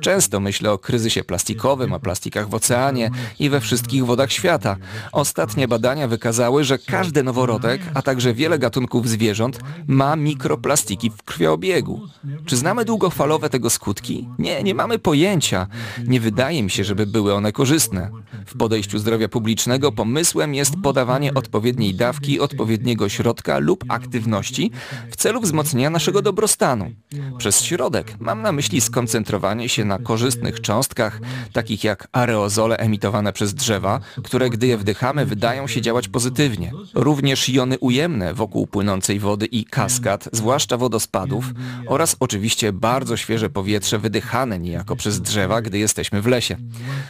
Często 0.00 0.40
myślę 0.40 0.72
o 0.72 0.78
kryzysie 0.78 1.24
plastikowym, 1.24 1.92
o 1.92 2.00
plastikach 2.00 2.48
w 2.48 2.54
oceanie, 2.54 3.10
i 3.38 3.50
we 3.50 3.60
wszystkich 3.60 4.06
wodach 4.06 4.32
świata. 4.32 4.76
Ostatnie 5.12 5.68
badania 5.68 6.08
wykazały, 6.08 6.64
że 6.64 6.78
każdy 6.78 7.22
noworodek, 7.22 7.80
a 7.94 8.02
także 8.02 8.34
wiele 8.34 8.58
gatunków 8.58 9.08
zwierząt 9.08 9.60
ma 9.86 10.16
mikroplastiki 10.16 11.10
w 11.10 11.22
krwiobiegu. 11.22 12.00
Czy 12.46 12.56
znamy 12.56 12.84
długofalowe 13.12 13.50
tego 13.50 13.70
skutki? 13.70 14.28
Nie, 14.38 14.62
nie 14.62 14.74
mamy 14.74 14.98
pojęcia. 14.98 15.66
Nie 16.06 16.20
wydaje 16.20 16.62
mi 16.62 16.70
się, 16.70 16.84
żeby 16.84 17.06
były 17.06 17.34
one 17.34 17.52
korzystne. 17.52 18.10
W 18.46 18.56
podejściu 18.56 18.98
zdrowia 18.98 19.28
publicznego 19.28 19.92
pomysłem 19.92 20.54
jest 20.54 20.74
podawanie 20.82 21.34
odpowiedniej 21.34 21.94
dawki, 21.94 22.40
odpowiedniego 22.40 23.08
środka 23.08 23.58
lub 23.58 23.84
aktywności 23.88 24.70
w 25.10 25.16
celu 25.16 25.40
wzmocnienia 25.40 25.90
naszego 25.90 26.22
dobrostanu. 26.22 26.90
Przez 27.38 27.62
środek 27.62 28.14
mam 28.20 28.42
na 28.42 28.52
myśli 28.52 28.80
skoncentrowanie 28.80 29.68
się 29.68 29.84
na 29.84 29.98
korzystnych 29.98 30.60
cząstkach, 30.60 31.20
takich 31.52 31.84
jak 31.84 32.08
areozole 32.12 32.76
emitowane 32.76 33.32
przez 33.32 33.54
drzewa, 33.54 34.00
które 34.24 34.50
gdy 34.50 34.66
je 34.66 34.78
wdychamy 34.78 35.26
wydają 35.26 35.66
się 35.66 35.80
działać 35.80 36.08
pozytywnie. 36.08 36.72
Również 36.94 37.48
jony 37.48 37.78
ujemne 37.78 38.34
wokół 38.34 38.66
płynącej 38.66 39.18
wody 39.18 39.46
i 39.46 39.64
kaskad, 39.64 40.28
zwłaszcza 40.32 40.76
wodospadów 40.76 41.44
oraz 41.86 42.16
oczywiście 42.20 42.72
bardzo 42.72 43.01
świeże 43.16 43.50
powietrze 43.50 43.98
wydychane 43.98 44.58
niejako 44.58 44.96
przez 44.96 45.20
drzewa, 45.20 45.62
gdy 45.62 45.78
jesteśmy 45.78 46.22
w 46.22 46.26
lesie. 46.26 46.56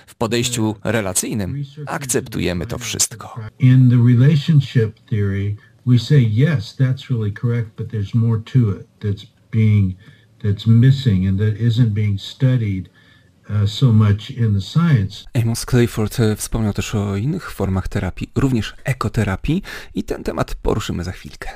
W 0.06 0.14
podejściu 0.14 0.76
relacyjnym 0.84 1.64
akceptujemy 1.86 2.66
to 2.66 2.78
wszystko. 2.78 3.40
We 5.86 5.98
say 5.98 6.20
yes, 6.20 6.76
that's 6.76 7.10
really 7.10 7.32
correct, 7.32 7.70
but 7.76 7.88
there's 7.88 8.14
more 8.14 8.40
to 8.52 8.58
it 8.58 8.86
that's 9.00 9.26
being 9.50 9.96
that's 10.42 10.66
missing 10.66 11.26
and 11.26 11.38
that 11.38 11.60
isn't 11.60 11.92
being 11.92 12.20
studied 12.20 12.88
uh, 13.50 13.66
so 13.66 13.92
much 13.92 14.30
in 14.30 14.54
the 14.54 14.60
science. 14.60 15.24
Amos 15.34 15.66
Clayford 15.66 16.20
e, 16.20 16.36
wspomniał 16.36 16.72
też 16.72 16.94
o 16.94 17.16
innych 17.16 17.50
formach 17.50 17.88
terapii, 17.88 18.30
również 18.34 18.74
ekoterapii 18.84 19.62
i 19.94 20.04
ten 20.04 20.24
temat 20.24 20.54
poruszymy 20.54 21.04
za 21.04 21.12
chwilkę. 21.12 21.50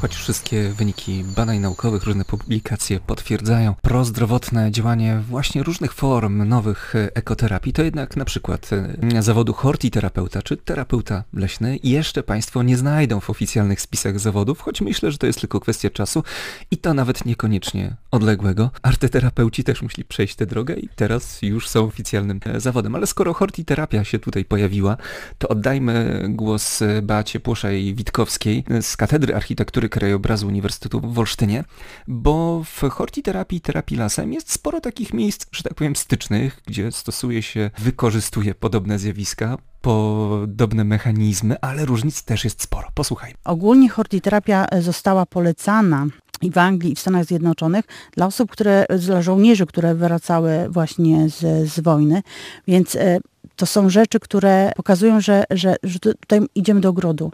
Choć 0.00 0.14
wszystkie 0.14 0.70
wyniki 0.70 1.24
badań 1.36 1.58
naukowych, 1.58 2.04
różne 2.04 2.24
publikacje 2.24 3.00
potwierdzają 3.00 3.74
prozdrowotne 3.82 4.70
działanie 4.72 5.22
właśnie 5.28 5.62
różnych 5.62 5.92
form 5.92 6.48
nowych 6.48 6.94
e, 6.96 7.16
ekoterapii, 7.16 7.72
to 7.72 7.82
jednak 7.82 8.16
na 8.16 8.24
przykład 8.24 8.70
e, 9.16 9.22
zawodu 9.22 9.52
hortiterapeuta 9.52 10.42
czy 10.42 10.56
terapeuta 10.56 11.24
leśny 11.32 11.78
jeszcze 11.82 12.22
Państwo 12.22 12.62
nie 12.62 12.76
znajdą 12.76 13.20
w 13.20 13.30
oficjalnych 13.30 13.80
spisach 13.80 14.20
zawodów, 14.20 14.60
choć 14.60 14.80
myślę, 14.80 15.10
że 15.10 15.18
to 15.18 15.26
jest 15.26 15.40
tylko 15.40 15.60
kwestia 15.60 15.90
czasu 15.90 16.22
i 16.70 16.76
to 16.76 16.94
nawet 16.94 17.24
niekoniecznie 17.24 17.96
odległego. 18.10 18.70
Arteterapeuci 18.82 19.64
też 19.64 19.82
musieli 19.82 20.04
przejść 20.04 20.34
tę 20.34 20.46
drogę 20.46 20.74
i 20.74 20.88
teraz 20.88 21.42
już 21.42 21.68
są 21.68 21.84
oficjalnym 21.84 22.40
e, 22.44 22.60
zawodem. 22.60 22.94
Ale 22.94 23.06
skoro 23.06 23.34
hortiterapia 23.34 24.04
się 24.04 24.18
tutaj 24.18 24.44
pojawiła, 24.44 24.96
to 25.38 25.48
oddajmy 25.48 26.24
głos 26.28 26.80
Beacie 27.02 27.40
Płoszaj-Witkowskiej 27.40 28.64
z 28.80 28.96
Katedry 28.96 29.34
Architektury 29.34 29.87
Krajobrazu 29.88 30.46
Uniwersytetu 30.46 31.00
w 31.00 31.18
Olsztynie, 31.18 31.64
bo 32.08 32.62
w 32.64 32.88
hortiterapii 32.90 33.58
i 33.58 33.60
terapii 33.60 33.96
lasem 33.96 34.32
jest 34.32 34.52
sporo 34.52 34.80
takich 34.80 35.14
miejsc, 35.14 35.46
że 35.52 35.62
tak 35.62 35.74
powiem, 35.74 35.96
stycznych, 35.96 36.62
gdzie 36.66 36.92
stosuje 36.92 37.42
się, 37.42 37.70
wykorzystuje 37.78 38.54
podobne 38.54 38.98
zjawiska, 38.98 39.58
podobne 39.80 40.84
mechanizmy, 40.84 41.60
ale 41.60 41.84
różnic 41.84 42.22
też 42.22 42.44
jest 42.44 42.62
sporo. 42.62 42.88
Posłuchaj. 42.94 43.34
Ogólnie 43.44 43.88
hortiterapia 43.88 44.66
została 44.80 45.26
polecana 45.26 46.06
i 46.42 46.50
w 46.50 46.58
Anglii 46.58 46.92
i 46.92 46.94
w 46.94 47.00
Stanach 47.00 47.24
Zjednoczonych 47.24 47.84
dla 48.16 48.26
osób, 48.26 48.50
które, 48.50 48.86
dla 48.98 49.22
żołnierzy, 49.22 49.66
które 49.66 49.94
wracały 49.94 50.68
właśnie 50.70 51.28
z, 51.28 51.70
z 51.72 51.80
wojny, 51.80 52.22
więc 52.66 52.96
e, 52.96 53.18
to 53.58 53.66
są 53.66 53.88
rzeczy, 53.88 54.20
które 54.20 54.72
pokazują, 54.76 55.20
że, 55.20 55.44
że, 55.50 55.76
że 55.82 55.98
tutaj 55.98 56.40
idziemy 56.54 56.80
do 56.80 56.88
ogrodu, 56.88 57.32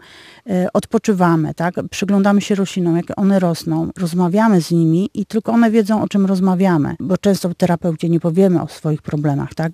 e, 0.49 0.67
odpoczywamy, 0.73 1.53
tak? 1.53 1.75
przyglądamy 1.91 2.41
się 2.41 2.55
roślinom, 2.55 2.97
jak 2.97 3.05
one 3.15 3.39
rosną, 3.39 3.89
rozmawiamy 3.97 4.61
z 4.61 4.71
nimi 4.71 5.09
i 5.13 5.25
tylko 5.25 5.51
one 5.51 5.71
wiedzą, 5.71 6.01
o 6.01 6.07
czym 6.07 6.25
rozmawiamy, 6.25 6.95
bo 6.99 7.17
często 7.17 7.53
terapeucie 7.53 8.09
nie 8.09 8.19
powiemy 8.19 8.61
o 8.61 8.67
swoich 8.67 9.01
problemach, 9.01 9.53
tak? 9.53 9.71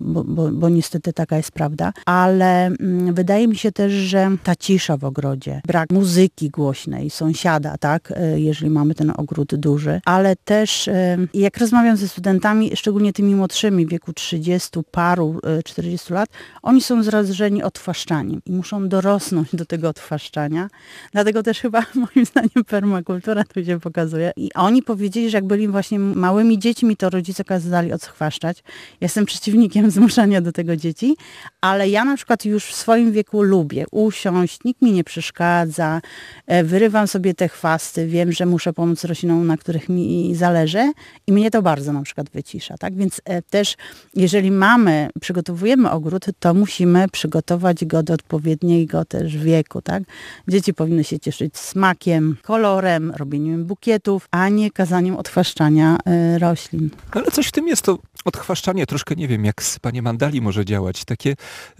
bo, 0.00 0.24
bo, 0.24 0.50
bo 0.52 0.68
niestety 0.68 1.12
taka 1.12 1.36
jest 1.36 1.52
prawda, 1.52 1.92
ale 2.06 2.66
mm, 2.66 3.14
wydaje 3.14 3.48
mi 3.48 3.56
się 3.56 3.72
też, 3.72 3.92
że 3.92 4.30
ta 4.42 4.56
cisza 4.56 4.96
w 4.96 5.04
ogrodzie, 5.04 5.60
brak 5.66 5.90
muzyki 5.90 6.50
głośnej, 6.50 7.10
sąsiada, 7.10 7.76
tak? 7.80 8.12
E, 8.16 8.40
jeżeli 8.40 8.70
mamy 8.70 8.94
ten 8.94 9.12
ogród 9.16 9.54
duży, 9.54 10.00
ale 10.04 10.36
też 10.36 10.88
e, 10.88 11.16
jak 11.34 11.58
rozmawiam 11.58 11.96
ze 11.96 12.08
studentami, 12.08 12.76
szczególnie 12.76 13.12
tymi 13.12 13.34
młodszymi, 13.34 13.86
w 13.86 13.88
wieku 13.88 14.12
30 14.12 14.70
paru, 14.90 15.40
40 15.64 15.93
40 15.98 16.12
lat, 16.12 16.28
oni 16.62 16.82
są 16.82 17.02
zrażeni 17.02 17.62
odfaszczaniem 17.62 18.40
i 18.46 18.52
muszą 18.52 18.88
dorosnąć 18.88 19.48
do 19.52 19.64
tego 19.64 19.88
odfaszczania. 19.88 20.68
Dlatego 21.12 21.42
też 21.42 21.60
chyba 21.60 21.82
moim 22.14 22.26
zdaniem 22.26 22.64
permakultura 22.66 23.44
tu 23.44 23.64
się 23.64 23.80
pokazuje. 23.80 24.32
I 24.36 24.52
oni 24.54 24.82
powiedzieli, 24.82 25.30
że 25.30 25.36
jak 25.36 25.44
byli 25.44 25.68
właśnie 25.68 25.98
małymi 25.98 26.58
dziećmi, 26.58 26.96
to 26.96 27.10
rodzice 27.10 27.44
kazali 27.44 27.92
odchwaszczać. 27.92 28.62
Jestem 29.00 29.26
przeciwnikiem 29.26 29.90
zmuszania 29.90 30.40
do 30.40 30.52
tego 30.52 30.76
dzieci, 30.76 31.16
ale 31.60 31.88
ja 31.88 32.04
na 32.04 32.16
przykład 32.16 32.44
już 32.44 32.64
w 32.64 32.74
swoim 32.74 33.12
wieku 33.12 33.42
lubię 33.42 33.84
usiąść, 33.90 34.64
nikt 34.64 34.82
mi 34.82 34.92
nie 34.92 35.04
przeszkadza, 35.04 36.00
e, 36.46 36.64
wyrywam 36.64 37.08
sobie 37.08 37.34
te 37.34 37.48
chwasty, 37.48 38.06
wiem, 38.06 38.32
że 38.32 38.46
muszę 38.46 38.72
pomóc 38.72 39.04
roślinom, 39.04 39.46
na 39.46 39.56
których 39.56 39.88
mi 39.88 40.34
zależy 40.34 40.92
i 41.26 41.32
mnie 41.32 41.50
to 41.50 41.62
bardzo 41.62 41.92
na 41.92 42.02
przykład 42.02 42.30
wycisza. 42.30 42.78
Tak? 42.78 42.94
Więc 42.94 43.20
e, 43.24 43.42
też 43.42 43.76
jeżeli 44.14 44.50
mamy, 44.50 45.08
przygotowujemy 45.20 45.83
ogród, 45.86 46.26
to 46.40 46.54
musimy 46.54 47.08
przygotować 47.08 47.84
go 47.84 48.02
do 48.02 48.14
odpowiedniego 48.14 49.04
też 49.04 49.36
wieku, 49.36 49.82
tak? 49.82 50.02
Dzieci 50.48 50.74
powinny 50.74 51.04
się 51.04 51.18
cieszyć 51.20 51.58
smakiem, 51.58 52.36
kolorem, 52.42 53.12
robieniem 53.16 53.64
bukietów, 53.64 54.28
a 54.30 54.48
nie 54.48 54.70
kazaniem 54.70 55.16
odchwaszczania 55.16 55.98
y, 56.34 56.38
roślin. 56.38 56.90
Ale 57.10 57.30
coś 57.30 57.46
w 57.46 57.52
tym 57.52 57.68
jest 57.68 57.82
to 57.82 57.98
odchwaszczanie, 58.24 58.86
troszkę 58.86 59.14
nie 59.14 59.28
wiem, 59.28 59.44
jak 59.44 59.62
z 59.62 59.78
panie 59.78 60.02
mandali 60.02 60.40
może 60.40 60.64
działać. 60.64 61.04
Takie 61.04 61.30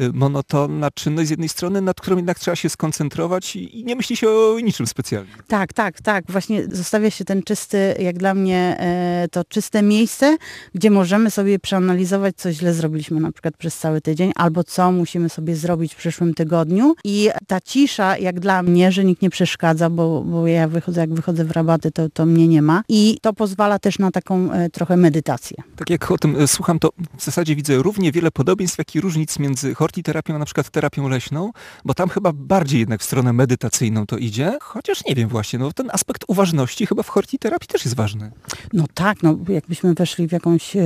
y, 0.00 0.12
monotonna 0.12 0.90
czynność 0.90 1.28
z 1.28 1.30
jednej 1.30 1.48
strony, 1.48 1.80
nad 1.80 2.00
którą 2.00 2.16
jednak 2.16 2.38
trzeba 2.38 2.56
się 2.56 2.68
skoncentrować 2.68 3.56
i, 3.56 3.80
i 3.80 3.84
nie 3.84 3.96
myśli 3.96 4.16
się 4.16 4.28
o 4.28 4.60
niczym 4.62 4.86
specjalnie. 4.86 5.30
Tak, 5.48 5.72
tak, 5.72 6.00
tak. 6.00 6.24
Właśnie 6.28 6.64
zostawia 6.72 7.10
się 7.10 7.24
ten 7.24 7.42
czysty, 7.42 7.94
jak 7.98 8.18
dla 8.18 8.34
mnie, 8.34 8.76
e, 8.78 9.28
to 9.30 9.44
czyste 9.44 9.82
miejsce, 9.82 10.36
gdzie 10.74 10.90
możemy 10.90 11.30
sobie 11.30 11.58
przeanalizować, 11.58 12.34
co 12.36 12.52
źle 12.52 12.74
zrobiliśmy 12.74 13.20
na 13.20 13.32
przykład 13.32 13.56
przez 13.56 13.78
cały 13.78 13.93
tydzień, 14.00 14.32
albo 14.34 14.64
co 14.64 14.92
musimy 14.92 15.28
sobie 15.28 15.56
zrobić 15.56 15.94
w 15.94 15.96
przyszłym 15.96 16.34
tygodniu. 16.34 16.94
I 17.04 17.30
ta 17.46 17.60
cisza, 17.60 18.18
jak 18.18 18.40
dla 18.40 18.62
mnie, 18.62 18.92
że 18.92 19.04
nikt 19.04 19.22
nie 19.22 19.30
przeszkadza, 19.30 19.90
bo, 19.90 20.22
bo 20.22 20.46
ja 20.46 20.68
wychodzę, 20.68 21.00
jak 21.00 21.14
wychodzę 21.14 21.44
w 21.44 21.50
rabaty, 21.50 21.90
to, 21.90 22.08
to 22.10 22.26
mnie 22.26 22.48
nie 22.48 22.62
ma. 22.62 22.82
I 22.88 23.18
to 23.22 23.32
pozwala 23.32 23.78
też 23.78 23.98
na 23.98 24.10
taką 24.10 24.52
e, 24.52 24.70
trochę 24.70 24.96
medytację. 24.96 25.56
Tak 25.76 25.90
jak 25.90 26.10
o 26.10 26.18
tym 26.18 26.36
e, 26.36 26.48
słucham, 26.48 26.78
to 26.78 26.90
w 27.18 27.24
zasadzie 27.24 27.56
widzę 27.56 27.76
równie 27.76 28.12
wiele 28.12 28.30
podobieństw, 28.30 28.78
jak 28.78 28.94
i 28.94 29.00
różnic 29.00 29.38
między 29.38 29.74
hortiterapią, 29.74 30.34
a 30.34 30.38
na 30.38 30.44
przykład 30.44 30.70
terapią 30.70 31.08
leśną, 31.08 31.50
bo 31.84 31.94
tam 31.94 32.08
chyba 32.08 32.32
bardziej 32.32 32.80
jednak 32.80 33.00
w 33.00 33.04
stronę 33.04 33.32
medytacyjną 33.32 34.06
to 34.06 34.16
idzie, 34.16 34.58
chociaż 34.60 35.04
nie 35.04 35.14
wiem 35.14 35.28
właśnie, 35.28 35.58
no 35.58 35.72
ten 35.72 35.90
aspekt 35.92 36.24
uważności 36.28 36.86
chyba 36.86 37.02
w 37.02 37.08
hortiterapii 37.08 37.68
też 37.68 37.84
jest 37.84 37.96
ważny. 37.96 38.30
No 38.72 38.84
tak, 38.94 39.22
no 39.22 39.38
jakbyśmy 39.48 39.94
weszli 39.94 40.28
w 40.28 40.32
jakąś, 40.32 40.76
e, 40.76 40.80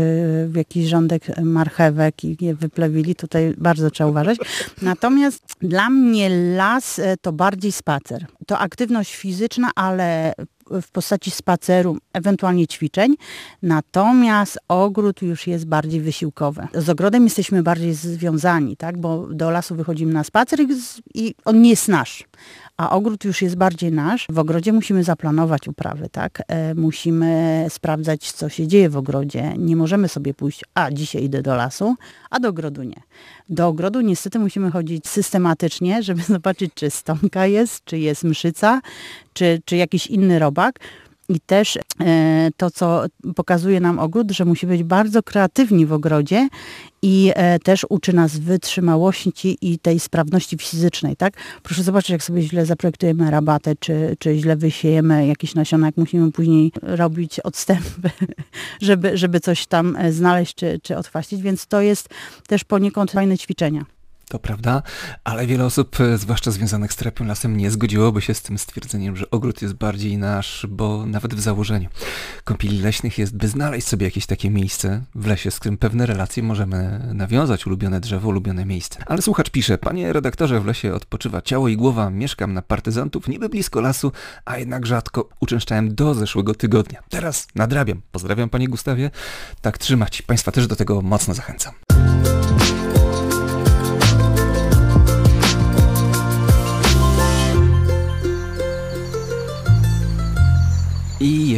w 0.48 0.52
jakiś 0.56 0.86
rządek 0.86 1.22
marchewek 1.42 2.24
i 2.24 2.36
je 2.40 2.54
wyplewili, 2.54 2.97
tutaj 3.14 3.54
bardzo 3.58 3.90
trzeba 3.90 4.10
uważać. 4.10 4.38
Natomiast 4.82 5.42
dla 5.60 5.90
mnie 5.90 6.28
las 6.56 6.98
e, 6.98 7.16
to 7.16 7.32
bardziej 7.32 7.72
spacer. 7.72 8.26
To 8.48 8.58
aktywność 8.58 9.16
fizyczna, 9.16 9.70
ale 9.74 10.32
w 10.70 10.90
postaci 10.90 11.30
spaceru, 11.30 11.98
ewentualnie 12.12 12.66
ćwiczeń. 12.66 13.14
Natomiast 13.62 14.58
ogród 14.68 15.22
już 15.22 15.46
jest 15.46 15.66
bardziej 15.66 16.00
wysiłkowy. 16.00 16.68
Z 16.74 16.88
ogrodem 16.88 17.24
jesteśmy 17.24 17.62
bardziej 17.62 17.94
związani, 17.94 18.76
tak? 18.76 18.98
bo 18.98 19.26
do 19.26 19.50
lasu 19.50 19.74
wychodzimy 19.74 20.12
na 20.12 20.24
spacer 20.24 20.58
i 21.14 21.34
on 21.44 21.62
nie 21.62 21.70
jest 21.70 21.88
nasz 21.88 22.24
a 22.78 22.90
ogród 22.90 23.24
już 23.24 23.42
jest 23.42 23.56
bardziej 23.56 23.92
nasz. 23.92 24.26
W 24.30 24.38
ogrodzie 24.38 24.72
musimy 24.72 25.04
zaplanować 25.04 25.68
uprawy, 25.68 26.08
tak? 26.12 26.42
E, 26.48 26.74
musimy 26.74 27.66
sprawdzać, 27.68 28.32
co 28.32 28.48
się 28.48 28.66
dzieje 28.66 28.90
w 28.90 28.96
ogrodzie. 28.96 29.54
Nie 29.58 29.76
możemy 29.76 30.08
sobie 30.08 30.34
pójść, 30.34 30.64
a 30.74 30.90
dzisiaj 30.90 31.24
idę 31.24 31.42
do 31.42 31.54
lasu, 31.54 31.94
a 32.30 32.40
do 32.40 32.48
ogrodu 32.48 32.82
nie. 32.82 33.02
Do 33.48 33.66
ogrodu 33.66 34.00
niestety 34.00 34.38
musimy 34.38 34.70
chodzić 34.70 35.08
systematycznie, 35.08 36.02
żeby 36.02 36.22
zobaczyć, 36.34 36.70
czy 36.74 36.90
stonka 36.90 37.46
jest, 37.46 37.84
czy 37.84 37.98
jest 37.98 38.24
mszyca, 38.24 38.80
czy, 39.32 39.62
czy 39.64 39.76
jakiś 39.76 40.06
inny 40.06 40.38
robak. 40.38 40.80
I 41.28 41.40
też 41.40 41.78
e, 42.00 42.50
to, 42.56 42.70
co 42.70 43.04
pokazuje 43.36 43.80
nam 43.80 43.98
ogród, 43.98 44.30
że 44.30 44.44
musi 44.44 44.66
być 44.66 44.84
bardzo 44.84 45.22
kreatywni 45.22 45.86
w 45.86 45.92
ogrodzie 45.92 46.48
i 47.02 47.32
e, 47.34 47.58
też 47.58 47.86
uczy 47.88 48.12
nas 48.12 48.38
wytrzymałości 48.38 49.58
i 49.60 49.78
tej 49.78 50.00
sprawności 50.00 50.58
fizycznej, 50.58 51.16
tak? 51.16 51.34
Proszę 51.62 51.82
zobaczyć, 51.82 52.10
jak 52.10 52.22
sobie 52.22 52.42
źle 52.42 52.66
zaprojektujemy 52.66 53.30
rabatę, 53.30 53.74
czy, 53.80 54.16
czy 54.18 54.38
źle 54.38 54.56
wysiejemy 54.56 55.26
jakieś 55.26 55.54
nasiona, 55.54 55.86
jak 55.86 55.96
musimy 55.96 56.32
później 56.32 56.72
robić 56.82 57.40
odstępy, 57.40 58.10
żeby, 58.80 59.16
żeby 59.16 59.40
coś 59.40 59.66
tam 59.66 59.96
e, 59.96 60.12
znaleźć, 60.12 60.54
czy, 60.54 60.80
czy 60.82 60.96
odchwaścić, 60.96 61.42
więc 61.42 61.66
to 61.66 61.80
jest 61.80 62.08
też 62.46 62.64
poniekąd 62.64 63.10
fajne 63.10 63.38
ćwiczenia. 63.38 63.97
To 64.28 64.38
prawda, 64.38 64.82
ale 65.24 65.46
wiele 65.46 65.64
osób, 65.64 66.00
e, 66.00 66.18
zwłaszcza 66.18 66.50
związanych 66.50 66.92
z 66.92 66.96
terapią 66.96 67.24
lasem, 67.24 67.56
nie 67.56 67.70
zgodziłoby 67.70 68.20
się 68.20 68.34
z 68.34 68.42
tym 68.42 68.58
stwierdzeniem, 68.58 69.16
że 69.16 69.30
ogród 69.30 69.62
jest 69.62 69.74
bardziej 69.74 70.18
nasz, 70.18 70.66
bo 70.70 71.06
nawet 71.06 71.34
w 71.34 71.40
założeniu 71.40 71.88
kąpieli 72.44 72.80
leśnych 72.80 73.18
jest, 73.18 73.36
by 73.36 73.48
znaleźć 73.48 73.86
sobie 73.86 74.06
jakieś 74.06 74.26
takie 74.26 74.50
miejsce 74.50 75.02
w 75.14 75.26
lesie, 75.26 75.50
z 75.50 75.58
którym 75.58 75.78
pewne 75.78 76.06
relacje 76.06 76.42
możemy 76.42 77.10
nawiązać, 77.14 77.66
ulubione 77.66 78.00
drzewo, 78.00 78.28
ulubione 78.28 78.64
miejsce. 78.64 79.02
Ale 79.06 79.22
słuchacz 79.22 79.50
pisze, 79.50 79.78
panie 79.78 80.12
redaktorze, 80.12 80.60
w 80.60 80.66
lesie 80.66 80.94
odpoczywa 80.94 81.42
ciało 81.42 81.68
i 81.68 81.76
głowa, 81.76 82.10
mieszkam 82.10 82.54
na 82.54 82.62
partyzantów, 82.62 83.28
niby 83.28 83.48
blisko 83.48 83.80
lasu, 83.80 84.12
a 84.44 84.58
jednak 84.58 84.86
rzadko 84.86 85.28
uczęszczałem 85.40 85.94
do 85.94 86.14
zeszłego 86.14 86.54
tygodnia. 86.54 87.02
Teraz 87.08 87.46
nadrabiam. 87.54 88.02
Pozdrawiam 88.12 88.48
panie 88.48 88.68
Gustawie. 88.68 89.10
Tak 89.60 89.78
trzymać. 89.78 90.22
Państwa 90.22 90.52
też 90.52 90.66
do 90.66 90.76
tego 90.76 91.02
mocno 91.02 91.34
zachęcam. 91.34 91.72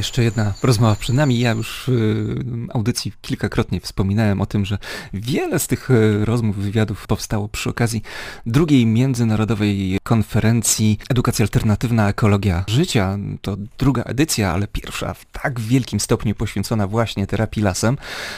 Jeszcze 0.01 0.25
jedna 0.25 0.55
rozmowa 0.63 0.97
przed 0.97 1.17
nami. 1.17 1.39
Ja 1.39 1.51
już 1.51 1.85
w 1.87 2.67
audycji 2.75 3.13
kilkakrotnie 3.21 3.81
wspominałem 3.81 4.41
o 4.41 4.47
tym, 4.47 4.65
że 4.65 4.79
wiele 5.15 5.59
z 5.59 5.67
tych 5.67 5.91
e, 5.91 6.25
rozmów, 6.25 6.57
wywiadów 6.57 7.07
powstało 7.07 7.49
przy 7.49 7.71
okazji 7.71 8.03
drugiej 8.47 8.87
międzynarodowej 8.87 9.99
konferencji 10.03 10.99
Edukacja 11.11 11.43
Alternatywna 11.43 12.09
Ekologia 12.09 12.65
Życia. 12.69 13.19
To 13.43 13.57
druga 13.79 14.03
edycja, 14.03 14.53
ale 14.53 14.67
pierwsza 14.69 15.15
w 15.15 15.25
tak 15.33 15.61
wielkim 15.61 16.01
stopniu 16.01 16.35
poświęcona 16.35 16.87
właśnie 16.87 17.27
terapii 17.27 17.63
lasem, 17.63 17.97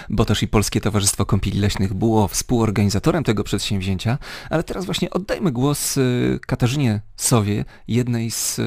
bo 0.09 0.25
też 0.25 0.43
i 0.43 0.49
Polskie 0.49 0.81
Towarzystwo 0.81 1.27
Kąpieli 1.27 1.59
Leśnych 1.59 1.95
było 1.95 2.29
współorganizatorem 2.29 3.25
tego 3.25 3.45
przedsięwzięcia. 3.45 4.19
Ale 4.51 4.63
teraz 4.63 4.85
właśnie 4.85 5.11
oddajmy 5.11 5.53
głos 5.53 5.99
e, 5.99 6.03
Katarzynie 6.47 7.01
Sowie, 7.17 7.65
jednej 7.89 8.31
z 8.31 8.61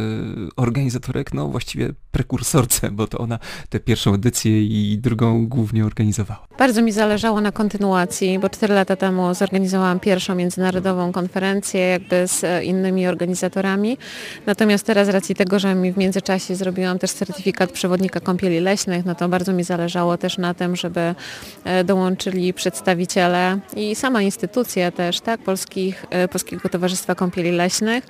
organizatorek, 0.56 1.34
no 1.34 1.48
właściwie 1.48 1.94
prekursorce, 2.16 2.92
bo 2.92 3.08
to 3.08 3.18
ona 3.18 3.40
tę 3.70 3.80
pierwszą 3.80 4.14
edycję 4.14 4.64
i 4.64 4.98
drugą 4.98 5.48
głównie 5.48 5.86
organizowała. 5.86 6.48
Bardzo 6.60 6.82
mi 6.82 6.92
zależało 6.92 7.42
na 7.42 7.52
kontynuacji, 7.52 8.40
bo 8.40 8.50
cztery 8.50 8.76
lata 8.76 8.96
temu 8.96 9.34
zorganizowałam 9.34 10.00
pierwszą 10.00 10.36
międzynarodową 10.36 11.12
konferencję 11.12 11.82
jakby 11.82 12.28
z 12.28 12.44
e, 12.44 12.64
innymi 12.64 13.08
organizatorami. 13.08 13.98
Natomiast 14.46 14.86
teraz 14.86 15.08
z 15.08 15.10
racji 15.10 15.36
tego, 15.36 15.60
że 15.60 15.76
mi 15.76 15.92
w 15.92 15.98
międzyczasie 15.98 16.56
zrobiłam 16.56 17.00
też 17.00 17.12
certyfikat 17.12 17.72
przewodnika 17.72 18.20
kąpieli 18.20 18.60
leśnych, 18.60 19.06
no 19.06 19.16
to 19.16 19.30
bardzo 19.30 19.54
mi 19.54 19.64
zależało 19.64 20.18
też 20.18 20.38
na 20.38 20.54
tym, 20.54 20.76
żeby 20.76 21.16
e, 21.64 21.84
dołączyli 21.84 22.54
przedstawiciele 22.54 23.60
i 23.76 23.96
sama 23.96 24.22
instytucja 24.22 24.92
też, 24.92 25.22
tak, 25.22 25.42
Polskich, 25.42 26.06
Polskiego 26.32 26.70
Towarzystwa 26.70 27.16
Kąpieli 27.16 27.52
Leśnych, 27.52 28.08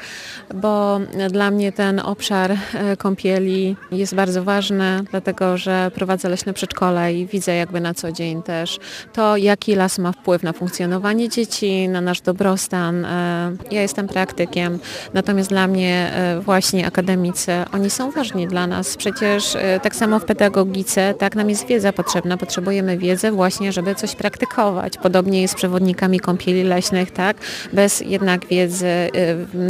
bo 0.56 1.00
dla 1.32 1.52
mnie 1.52 1.72
ten 1.72 2.00
obszar 2.00 2.58
kąpieli 2.98 3.76
jest 3.98 4.16
bardzo 4.16 4.44
ważny, 4.44 5.04
dlatego 5.12 5.58
że 5.58 5.92
prowadzę 5.96 6.30
leśne 6.30 6.54
przedszkole 6.54 7.14
i 7.14 7.26
widzę 7.26 7.56
jakby 7.56 7.82
na 7.82 7.94
co 7.94 8.12
dzień 8.12 8.44
też 8.44 8.80
to, 9.14 9.38
jaki 9.38 9.76
las 9.76 10.00
ma 10.00 10.12
wpływ 10.12 10.44
na 10.44 10.54
funkcjonowanie 10.54 11.30
dzieci, 11.30 11.90
na 11.90 12.02
nasz 12.02 12.22
dobrostan. 12.22 13.06
E, 13.06 13.52
ja 13.72 13.82
jestem 13.82 14.08
praktykiem, 14.08 14.80
natomiast 15.14 15.50
dla 15.50 15.68
mnie 15.68 16.12
e, 16.14 16.40
właśnie 16.40 16.88
akademicy, 16.88 17.52
oni 17.74 17.90
są 17.90 18.12
ważni 18.12 18.48
dla 18.48 18.68
nas. 18.68 18.98
Przecież 18.98 19.56
e, 19.56 19.80
tak 19.80 19.96
samo 19.96 20.20
w 20.20 20.26
pedagogice, 20.26 21.14
tak 21.14 21.36
nam 21.36 21.50
jest 21.50 21.68
wiedza 21.68 21.94
potrzebna, 21.94 22.38
potrzebujemy 22.38 22.98
wiedzy 22.98 23.32
właśnie, 23.32 23.72
żeby 23.72 23.96
coś 23.96 24.16
praktykować. 24.16 24.98
Podobnie 24.98 25.42
jest 25.42 25.54
z 25.54 25.58
przewodnikami 25.58 26.20
kąpieli 26.20 26.64
leśnych, 26.64 27.12
tak? 27.12 27.38
Bez 27.74 28.02
jednak 28.02 28.46
wiedzy, 28.48 29.10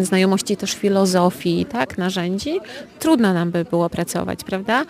znajomości 0.02 0.58
też 0.58 0.74
filozofii, 0.74 1.66
tak? 1.66 1.98
Narzędzi, 1.98 2.60
trudno 3.00 3.34
nam 3.34 3.52
by 3.52 3.66
było 3.66 3.90
pracować 3.90 4.15
pracować, 4.16 4.44
prawda? 4.44 4.86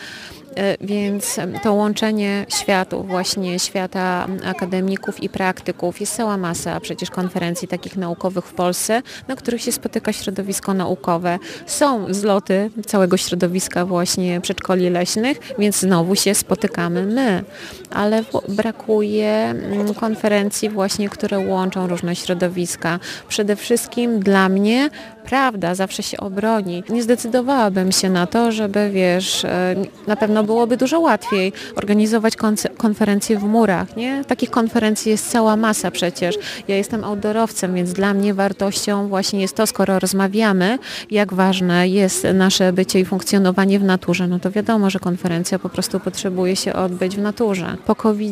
E, 0.55 0.77
więc 0.81 1.39
to 1.63 1.73
łączenie 1.73 2.45
światów, 2.49 3.07
właśnie 3.07 3.59
świata 3.59 4.27
akademików 4.45 5.23
i 5.23 5.29
praktyków, 5.29 5.99
jest 6.01 6.15
cała 6.15 6.37
masa 6.37 6.79
przecież 6.79 7.09
konferencji 7.09 7.67
takich 7.67 7.97
naukowych 7.97 8.45
w 8.45 8.53
Polsce, 8.53 9.01
na 9.27 9.35
których 9.35 9.61
się 9.61 9.71
spotyka 9.71 10.13
środowisko 10.13 10.73
naukowe. 10.73 11.39
Są 11.65 12.13
zloty 12.13 12.69
całego 12.85 13.17
środowiska 13.17 13.85
właśnie 13.85 14.41
przedszkoli 14.41 14.89
leśnych, 14.89 15.39
więc 15.59 15.79
znowu 15.79 16.15
się 16.15 16.35
spotykamy 16.35 17.05
my, 17.05 17.43
ale 17.91 18.23
brakuje 18.49 19.55
konferencji 19.99 20.69
właśnie, 20.69 21.09
które 21.09 21.39
łączą 21.39 21.87
różne 21.87 22.15
środowiska. 22.15 22.99
Przede 23.27 23.55
wszystkim 23.55 24.19
dla 24.19 24.49
mnie 24.49 24.89
prawda 25.25 25.75
zawsze 25.75 26.03
się 26.03 26.17
obroni. 26.17 26.83
Nie 26.89 27.03
zdecydowałabym 27.03 27.91
się 27.91 28.09
na 28.09 28.27
to, 28.27 28.51
żeby 28.51 28.89
wiesz, 28.89 29.45
e, 29.45 29.75
na 30.07 30.15
pewno 30.15 30.43
byłoby 30.45 30.77
dużo 30.77 30.99
łatwiej 30.99 31.53
organizować 31.75 32.33
konferencje 32.77 33.39
w 33.39 33.43
murach, 33.43 33.95
nie? 33.97 34.25
Takich 34.25 34.51
konferencji 34.51 35.11
jest 35.11 35.31
cała 35.31 35.55
masa 35.55 35.91
przecież. 35.91 36.35
Ja 36.67 36.75
jestem 36.75 37.03
outdoorowcem, 37.03 37.75
więc 37.75 37.93
dla 37.93 38.13
mnie 38.13 38.33
wartością 38.33 39.07
właśnie 39.07 39.41
jest 39.41 39.55
to, 39.55 39.67
skoro 39.67 39.99
rozmawiamy, 39.99 40.79
jak 41.11 41.33
ważne 41.33 41.87
jest 41.87 42.27
nasze 42.33 42.73
bycie 42.73 42.99
i 42.99 43.05
funkcjonowanie 43.05 43.79
w 43.79 43.83
naturze, 43.83 44.27
no 44.27 44.39
to 44.39 44.51
wiadomo, 44.51 44.89
że 44.89 44.99
konferencja 44.99 45.59
po 45.59 45.69
prostu 45.69 45.99
potrzebuje 45.99 46.55
się 46.55 46.73
odbyć 46.73 47.15
w 47.15 47.21
naturze. 47.21 47.77
Po 47.85 47.95
covid 47.95 48.25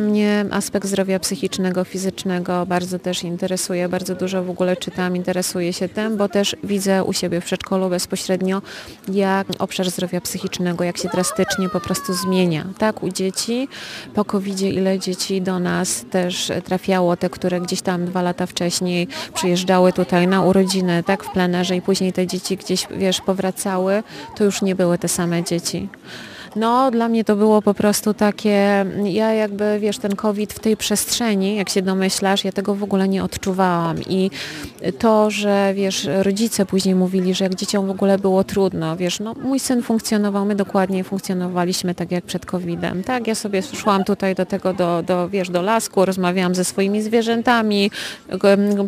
mnie 0.00 0.44
aspekt 0.50 0.86
zdrowia 0.86 1.18
psychicznego, 1.18 1.84
fizycznego 1.84 2.66
bardzo 2.66 2.98
też 2.98 3.22
interesuje, 3.22 3.88
bardzo 3.88 4.14
dużo 4.14 4.44
w 4.44 4.50
ogóle 4.50 4.76
czytam, 4.76 5.16
interesuję 5.16 5.72
się 5.72 5.88
tym, 5.88 6.16
bo 6.16 6.28
też 6.28 6.56
widzę 6.64 7.04
u 7.04 7.12
siebie 7.12 7.40
w 7.40 7.44
przedszkolu 7.44 7.88
bezpośrednio, 7.88 8.62
jak 9.12 9.46
obszar 9.58 9.90
zdrowia 9.90 10.20
psychicznego, 10.20 10.84
jak 10.84 10.98
się 10.98 11.08
drastycznie 11.08 11.59
po 11.68 11.80
prostu 11.80 12.14
zmienia. 12.14 12.64
Tak, 12.78 13.02
u 13.02 13.08
dzieci 13.08 13.68
po 14.14 14.24
covid 14.24 14.60
ile 14.60 14.98
dzieci 14.98 15.42
do 15.42 15.58
nas 15.58 16.04
też 16.10 16.52
trafiało, 16.64 17.16
te, 17.16 17.30
które 17.30 17.60
gdzieś 17.60 17.82
tam 17.82 18.04
dwa 18.04 18.22
lata 18.22 18.46
wcześniej 18.46 19.08
przyjeżdżały 19.34 19.92
tutaj 19.92 20.26
na 20.26 20.42
urodziny, 20.42 21.02
tak, 21.06 21.24
w 21.24 21.32
plenerze 21.32 21.76
i 21.76 21.82
później 21.82 22.12
te 22.12 22.26
dzieci 22.26 22.56
gdzieś, 22.56 22.86
wiesz, 22.90 23.20
powracały, 23.20 24.02
to 24.36 24.44
już 24.44 24.62
nie 24.62 24.74
były 24.74 24.98
te 24.98 25.08
same 25.08 25.44
dzieci. 25.44 25.88
No, 26.56 26.90
dla 26.90 27.08
mnie 27.08 27.24
to 27.24 27.36
było 27.36 27.62
po 27.62 27.74
prostu 27.74 28.14
takie, 28.14 28.86
ja 29.04 29.32
jakby, 29.32 29.78
wiesz, 29.80 29.98
ten 29.98 30.16
COVID 30.16 30.52
w 30.52 30.58
tej 30.58 30.76
przestrzeni, 30.76 31.56
jak 31.56 31.68
się 31.68 31.82
domyślasz, 31.82 32.44
ja 32.44 32.52
tego 32.52 32.74
w 32.74 32.82
ogóle 32.82 33.08
nie 33.08 33.24
odczuwałam. 33.24 33.96
I 34.08 34.30
to, 34.98 35.30
że, 35.30 35.72
wiesz, 35.74 36.08
rodzice 36.22 36.66
później 36.66 36.94
mówili, 36.94 37.34
że 37.34 37.44
jak 37.44 37.54
dzieciom 37.54 37.86
w 37.86 37.90
ogóle 37.90 38.18
było 38.18 38.44
trudno, 38.44 38.96
wiesz, 38.96 39.20
no, 39.20 39.34
mój 39.34 39.60
syn 39.60 39.82
funkcjonował, 39.82 40.44
my 40.44 40.54
dokładnie 40.54 41.04
funkcjonowaliśmy 41.04 41.94
tak 41.94 42.10
jak 42.10 42.24
przed 42.24 42.46
COVID-em, 42.46 43.04
tak, 43.04 43.26
ja 43.26 43.34
sobie 43.34 43.62
szłam 43.62 44.04
tutaj 44.04 44.34
do 44.34 44.46
tego, 44.46 44.74
do, 44.74 45.02
do 45.02 45.28
wiesz, 45.28 45.50
do 45.50 45.62
lasku, 45.62 46.04
rozmawiałam 46.04 46.54
ze 46.54 46.64
swoimi 46.64 47.02
zwierzętami, 47.02 47.90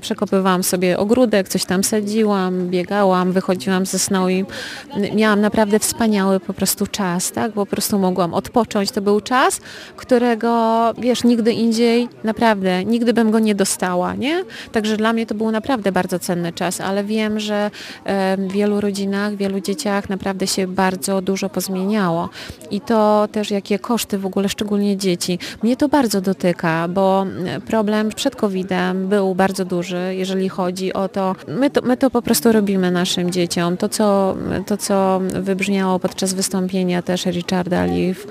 przekopywałam 0.00 0.62
sobie 0.62 0.98
ogródek, 0.98 1.48
coś 1.48 1.64
tam 1.64 1.84
sadziłam, 1.84 2.68
biegałam, 2.68 3.32
wychodziłam 3.32 3.86
ze 3.86 3.98
snu 3.98 4.28
i 4.28 4.44
miałam 5.14 5.40
naprawdę 5.40 5.78
wspaniały 5.78 6.40
po 6.40 6.54
prostu 6.54 6.86
czas, 6.86 7.32
tak, 7.32 7.51
po 7.52 7.66
prostu 7.66 7.98
mogłam 7.98 8.34
odpocząć. 8.34 8.90
To 8.90 9.00
był 9.00 9.20
czas, 9.20 9.60
którego, 9.96 10.92
wiesz, 10.98 11.24
nigdy 11.24 11.52
indziej, 11.52 12.08
naprawdę, 12.24 12.84
nigdy 12.84 13.12
bym 13.12 13.30
go 13.30 13.38
nie 13.38 13.54
dostała, 13.54 14.14
nie? 14.14 14.44
Także 14.72 14.96
dla 14.96 15.12
mnie 15.12 15.26
to 15.26 15.34
był 15.34 15.50
naprawdę 15.50 15.92
bardzo 15.92 16.18
cenny 16.18 16.52
czas, 16.52 16.80
ale 16.80 17.04
wiem, 17.04 17.40
że 17.40 17.70
e, 18.04 18.36
w 18.36 18.52
wielu 18.52 18.80
rodzinach, 18.80 19.34
wielu 19.34 19.60
dzieciach 19.60 20.08
naprawdę 20.08 20.46
się 20.46 20.66
bardzo 20.66 21.22
dużo 21.22 21.48
pozmieniało. 21.48 22.28
I 22.70 22.80
to 22.80 23.28
też 23.32 23.50
jakie 23.50 23.78
koszty 23.78 24.18
w 24.18 24.26
ogóle, 24.26 24.48
szczególnie 24.48 24.96
dzieci. 24.96 25.38
Mnie 25.62 25.76
to 25.76 25.88
bardzo 25.88 26.20
dotyka, 26.20 26.88
bo 26.88 27.26
problem 27.66 28.08
przed 28.08 28.36
COVID-em 28.36 29.08
był 29.08 29.34
bardzo 29.34 29.64
duży, 29.64 30.14
jeżeli 30.16 30.48
chodzi 30.48 30.92
o 30.92 31.08
to, 31.08 31.36
my 31.48 31.70
to, 31.70 31.82
my 31.82 31.96
to 31.96 32.10
po 32.10 32.22
prostu 32.22 32.52
robimy 32.52 32.90
naszym 32.90 33.30
dzieciom. 33.30 33.76
To 33.76 33.88
co, 33.88 34.36
to, 34.66 34.76
co 34.76 35.20
wybrzmiało 35.40 35.98
podczas 35.98 36.34
wystąpienia 36.34 37.02
też 37.02 37.26
Richarda 37.42 37.86
Leaf 37.86 38.26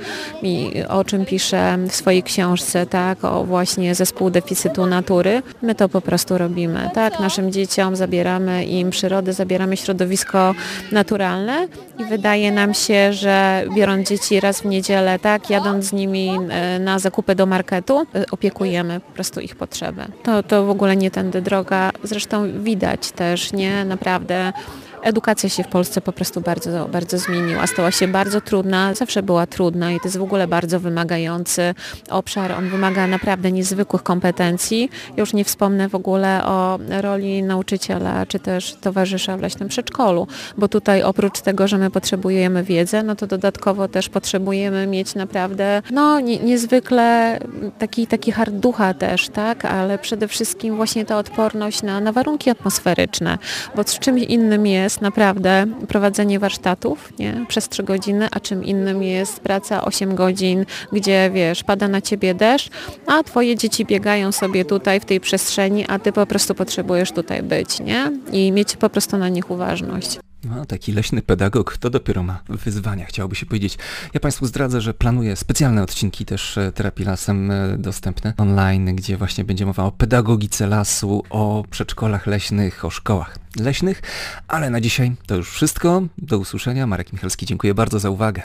o 0.89 1.03
czym 1.03 1.25
pisze 1.25 1.77
w 1.89 1.95
swojej 1.95 2.23
książce, 2.23 2.85
tak, 2.85 3.23
o 3.23 3.43
właśnie 3.43 3.95
zespół 3.95 4.29
deficytu 4.29 4.85
natury. 4.85 5.41
My 5.61 5.75
to 5.75 5.89
po 5.89 6.01
prostu 6.01 6.37
robimy, 6.37 6.89
tak, 6.93 7.19
naszym 7.19 7.51
dzieciom 7.51 7.95
zabieramy 7.95 8.65
im 8.65 8.89
przyrodę, 8.89 9.33
zabieramy 9.33 9.77
środowisko 9.77 10.55
naturalne 10.91 11.67
i 11.99 12.05
wydaje 12.05 12.51
nam 12.51 12.73
się, 12.73 13.13
że 13.13 13.63
biorąc 13.75 14.09
dzieci 14.09 14.39
raz 14.39 14.61
w 14.61 14.65
niedzielę, 14.65 15.19
tak, 15.19 15.49
jadąc 15.49 15.85
z 15.85 15.93
nimi 15.93 16.29
e, 16.49 16.79
na 16.79 16.99
zakupy 16.99 17.35
do 17.35 17.45
marketu, 17.45 18.05
e, 18.15 18.25
opiekujemy 18.31 18.99
po 18.99 19.11
prostu 19.11 19.39
ich 19.39 19.55
potrzeby. 19.55 20.01
To, 20.23 20.43
to 20.43 20.65
w 20.65 20.69
ogóle 20.69 20.95
nie 20.95 21.11
tędy 21.11 21.41
droga. 21.41 21.91
Zresztą 22.03 22.63
widać 22.63 23.11
też, 23.11 23.53
nie, 23.53 23.85
naprawdę 23.85 24.53
edukacja 25.03 25.49
się 25.49 25.63
w 25.63 25.67
Polsce 25.67 26.01
po 26.01 26.11
prostu 26.11 26.41
bardzo, 26.41 26.87
bardzo 26.87 27.17
zmieniła. 27.17 27.67
Stała 27.67 27.91
się 27.91 28.07
bardzo 28.07 28.41
trudna, 28.41 28.93
zawsze 28.93 29.23
była 29.23 29.47
trudna 29.47 29.91
i 29.91 29.99
to 29.99 30.05
jest 30.05 30.17
w 30.17 30.23
ogóle 30.23 30.47
bardzo 30.47 30.79
wymagający 30.79 31.73
obszar. 32.09 32.51
On 32.51 32.69
wymaga 32.69 33.07
naprawdę 33.07 33.51
niezwykłych 33.51 34.03
kompetencji. 34.03 34.89
Już 35.17 35.33
nie 35.33 35.45
wspomnę 35.45 35.89
w 35.89 35.95
ogóle 35.95 36.45
o 36.45 36.79
roli 37.01 37.43
nauczyciela 37.43 38.25
czy 38.25 38.39
też 38.39 38.75
towarzysza 38.81 39.37
w 39.37 39.41
leśnym 39.41 39.69
przedszkolu, 39.69 40.27
bo 40.57 40.67
tutaj 40.67 41.03
oprócz 41.03 41.41
tego, 41.41 41.67
że 41.67 41.77
my 41.77 41.91
potrzebujemy 41.91 42.63
wiedzę, 42.63 43.03
no 43.03 43.15
to 43.15 43.27
dodatkowo 43.27 43.87
też 43.87 44.09
potrzebujemy 44.09 44.87
mieć 44.87 45.15
naprawdę 45.15 45.81
no 45.91 46.19
nie, 46.19 46.39
niezwykle 46.39 47.39
taki, 47.79 48.07
taki 48.07 48.31
hard 48.31 48.53
ducha 48.53 48.93
też, 48.93 49.29
tak, 49.29 49.65
ale 49.65 49.97
przede 49.99 50.27
wszystkim 50.27 50.75
właśnie 50.75 51.05
ta 51.05 51.17
odporność 51.17 51.83
na, 51.83 51.99
na 51.99 52.11
warunki 52.11 52.49
atmosferyczne, 52.49 53.37
bo 53.75 53.83
z 53.83 53.99
czymś 53.99 54.21
innym 54.23 54.67
jest 54.67 54.90
jest 54.91 55.01
naprawdę 55.01 55.65
prowadzenie 55.87 56.39
warsztatów 56.39 57.13
nie, 57.19 57.45
przez 57.47 57.69
3 57.69 57.83
godziny, 57.83 58.27
a 58.31 58.39
czym 58.39 58.63
innym 58.63 59.03
jest 59.03 59.39
praca 59.39 59.85
8 59.85 60.15
godzin, 60.15 60.65
gdzie 60.91 61.31
wiesz, 61.33 61.63
pada 61.63 61.87
na 61.87 62.01
ciebie 62.01 62.33
deszcz, 62.33 62.69
a 63.07 63.23
twoje 63.23 63.55
dzieci 63.55 63.85
biegają 63.85 64.31
sobie 64.31 64.65
tutaj 64.65 64.99
w 64.99 65.05
tej 65.05 65.19
przestrzeni, 65.19 65.85
a 65.87 65.99
ty 65.99 66.11
po 66.11 66.25
prostu 66.25 66.55
potrzebujesz 66.55 67.11
tutaj 67.11 67.43
być, 67.43 67.79
nie? 67.79 68.11
I 68.31 68.51
mieć 68.51 68.77
po 68.77 68.89
prostu 68.89 69.17
na 69.17 69.29
nich 69.29 69.51
uważność. 69.51 70.19
No, 70.43 70.65
taki 70.65 70.91
leśny 70.91 71.21
pedagog 71.21 71.77
to 71.77 71.89
dopiero 71.89 72.23
ma 72.23 72.43
wyzwania, 72.49 73.05
chciałoby 73.05 73.35
się 73.35 73.45
powiedzieć. 73.45 73.77
Ja 74.13 74.19
Państwu 74.19 74.45
zdradzę, 74.45 74.81
że 74.81 74.93
planuję 74.93 75.35
specjalne 75.35 75.83
odcinki 75.83 76.25
też 76.25 76.57
e, 76.57 76.71
terapii 76.71 77.05
lasem 77.05 77.51
e, 77.51 77.77
dostępne 77.77 78.33
online, 78.37 78.95
gdzie 78.95 79.17
właśnie 79.17 79.43
będzie 79.43 79.65
mowa 79.65 79.83
o 79.83 79.91
pedagogice 79.91 80.67
lasu, 80.67 81.23
o 81.29 81.63
przedszkolach 81.71 82.27
leśnych, 82.27 82.85
o 82.85 82.89
szkołach 82.89 83.37
leśnych. 83.59 84.01
Ale 84.47 84.69
na 84.69 84.81
dzisiaj 84.81 85.15
to 85.25 85.35
już 85.35 85.51
wszystko. 85.51 86.01
Do 86.17 86.37
usłyszenia. 86.37 86.87
Marek 86.87 87.13
Michalski, 87.13 87.45
dziękuję 87.45 87.73
bardzo 87.73 87.99
za 87.99 88.09
uwagę. 88.09 88.41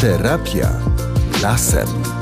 Terapia 0.00 0.70
lasem. 1.42 2.17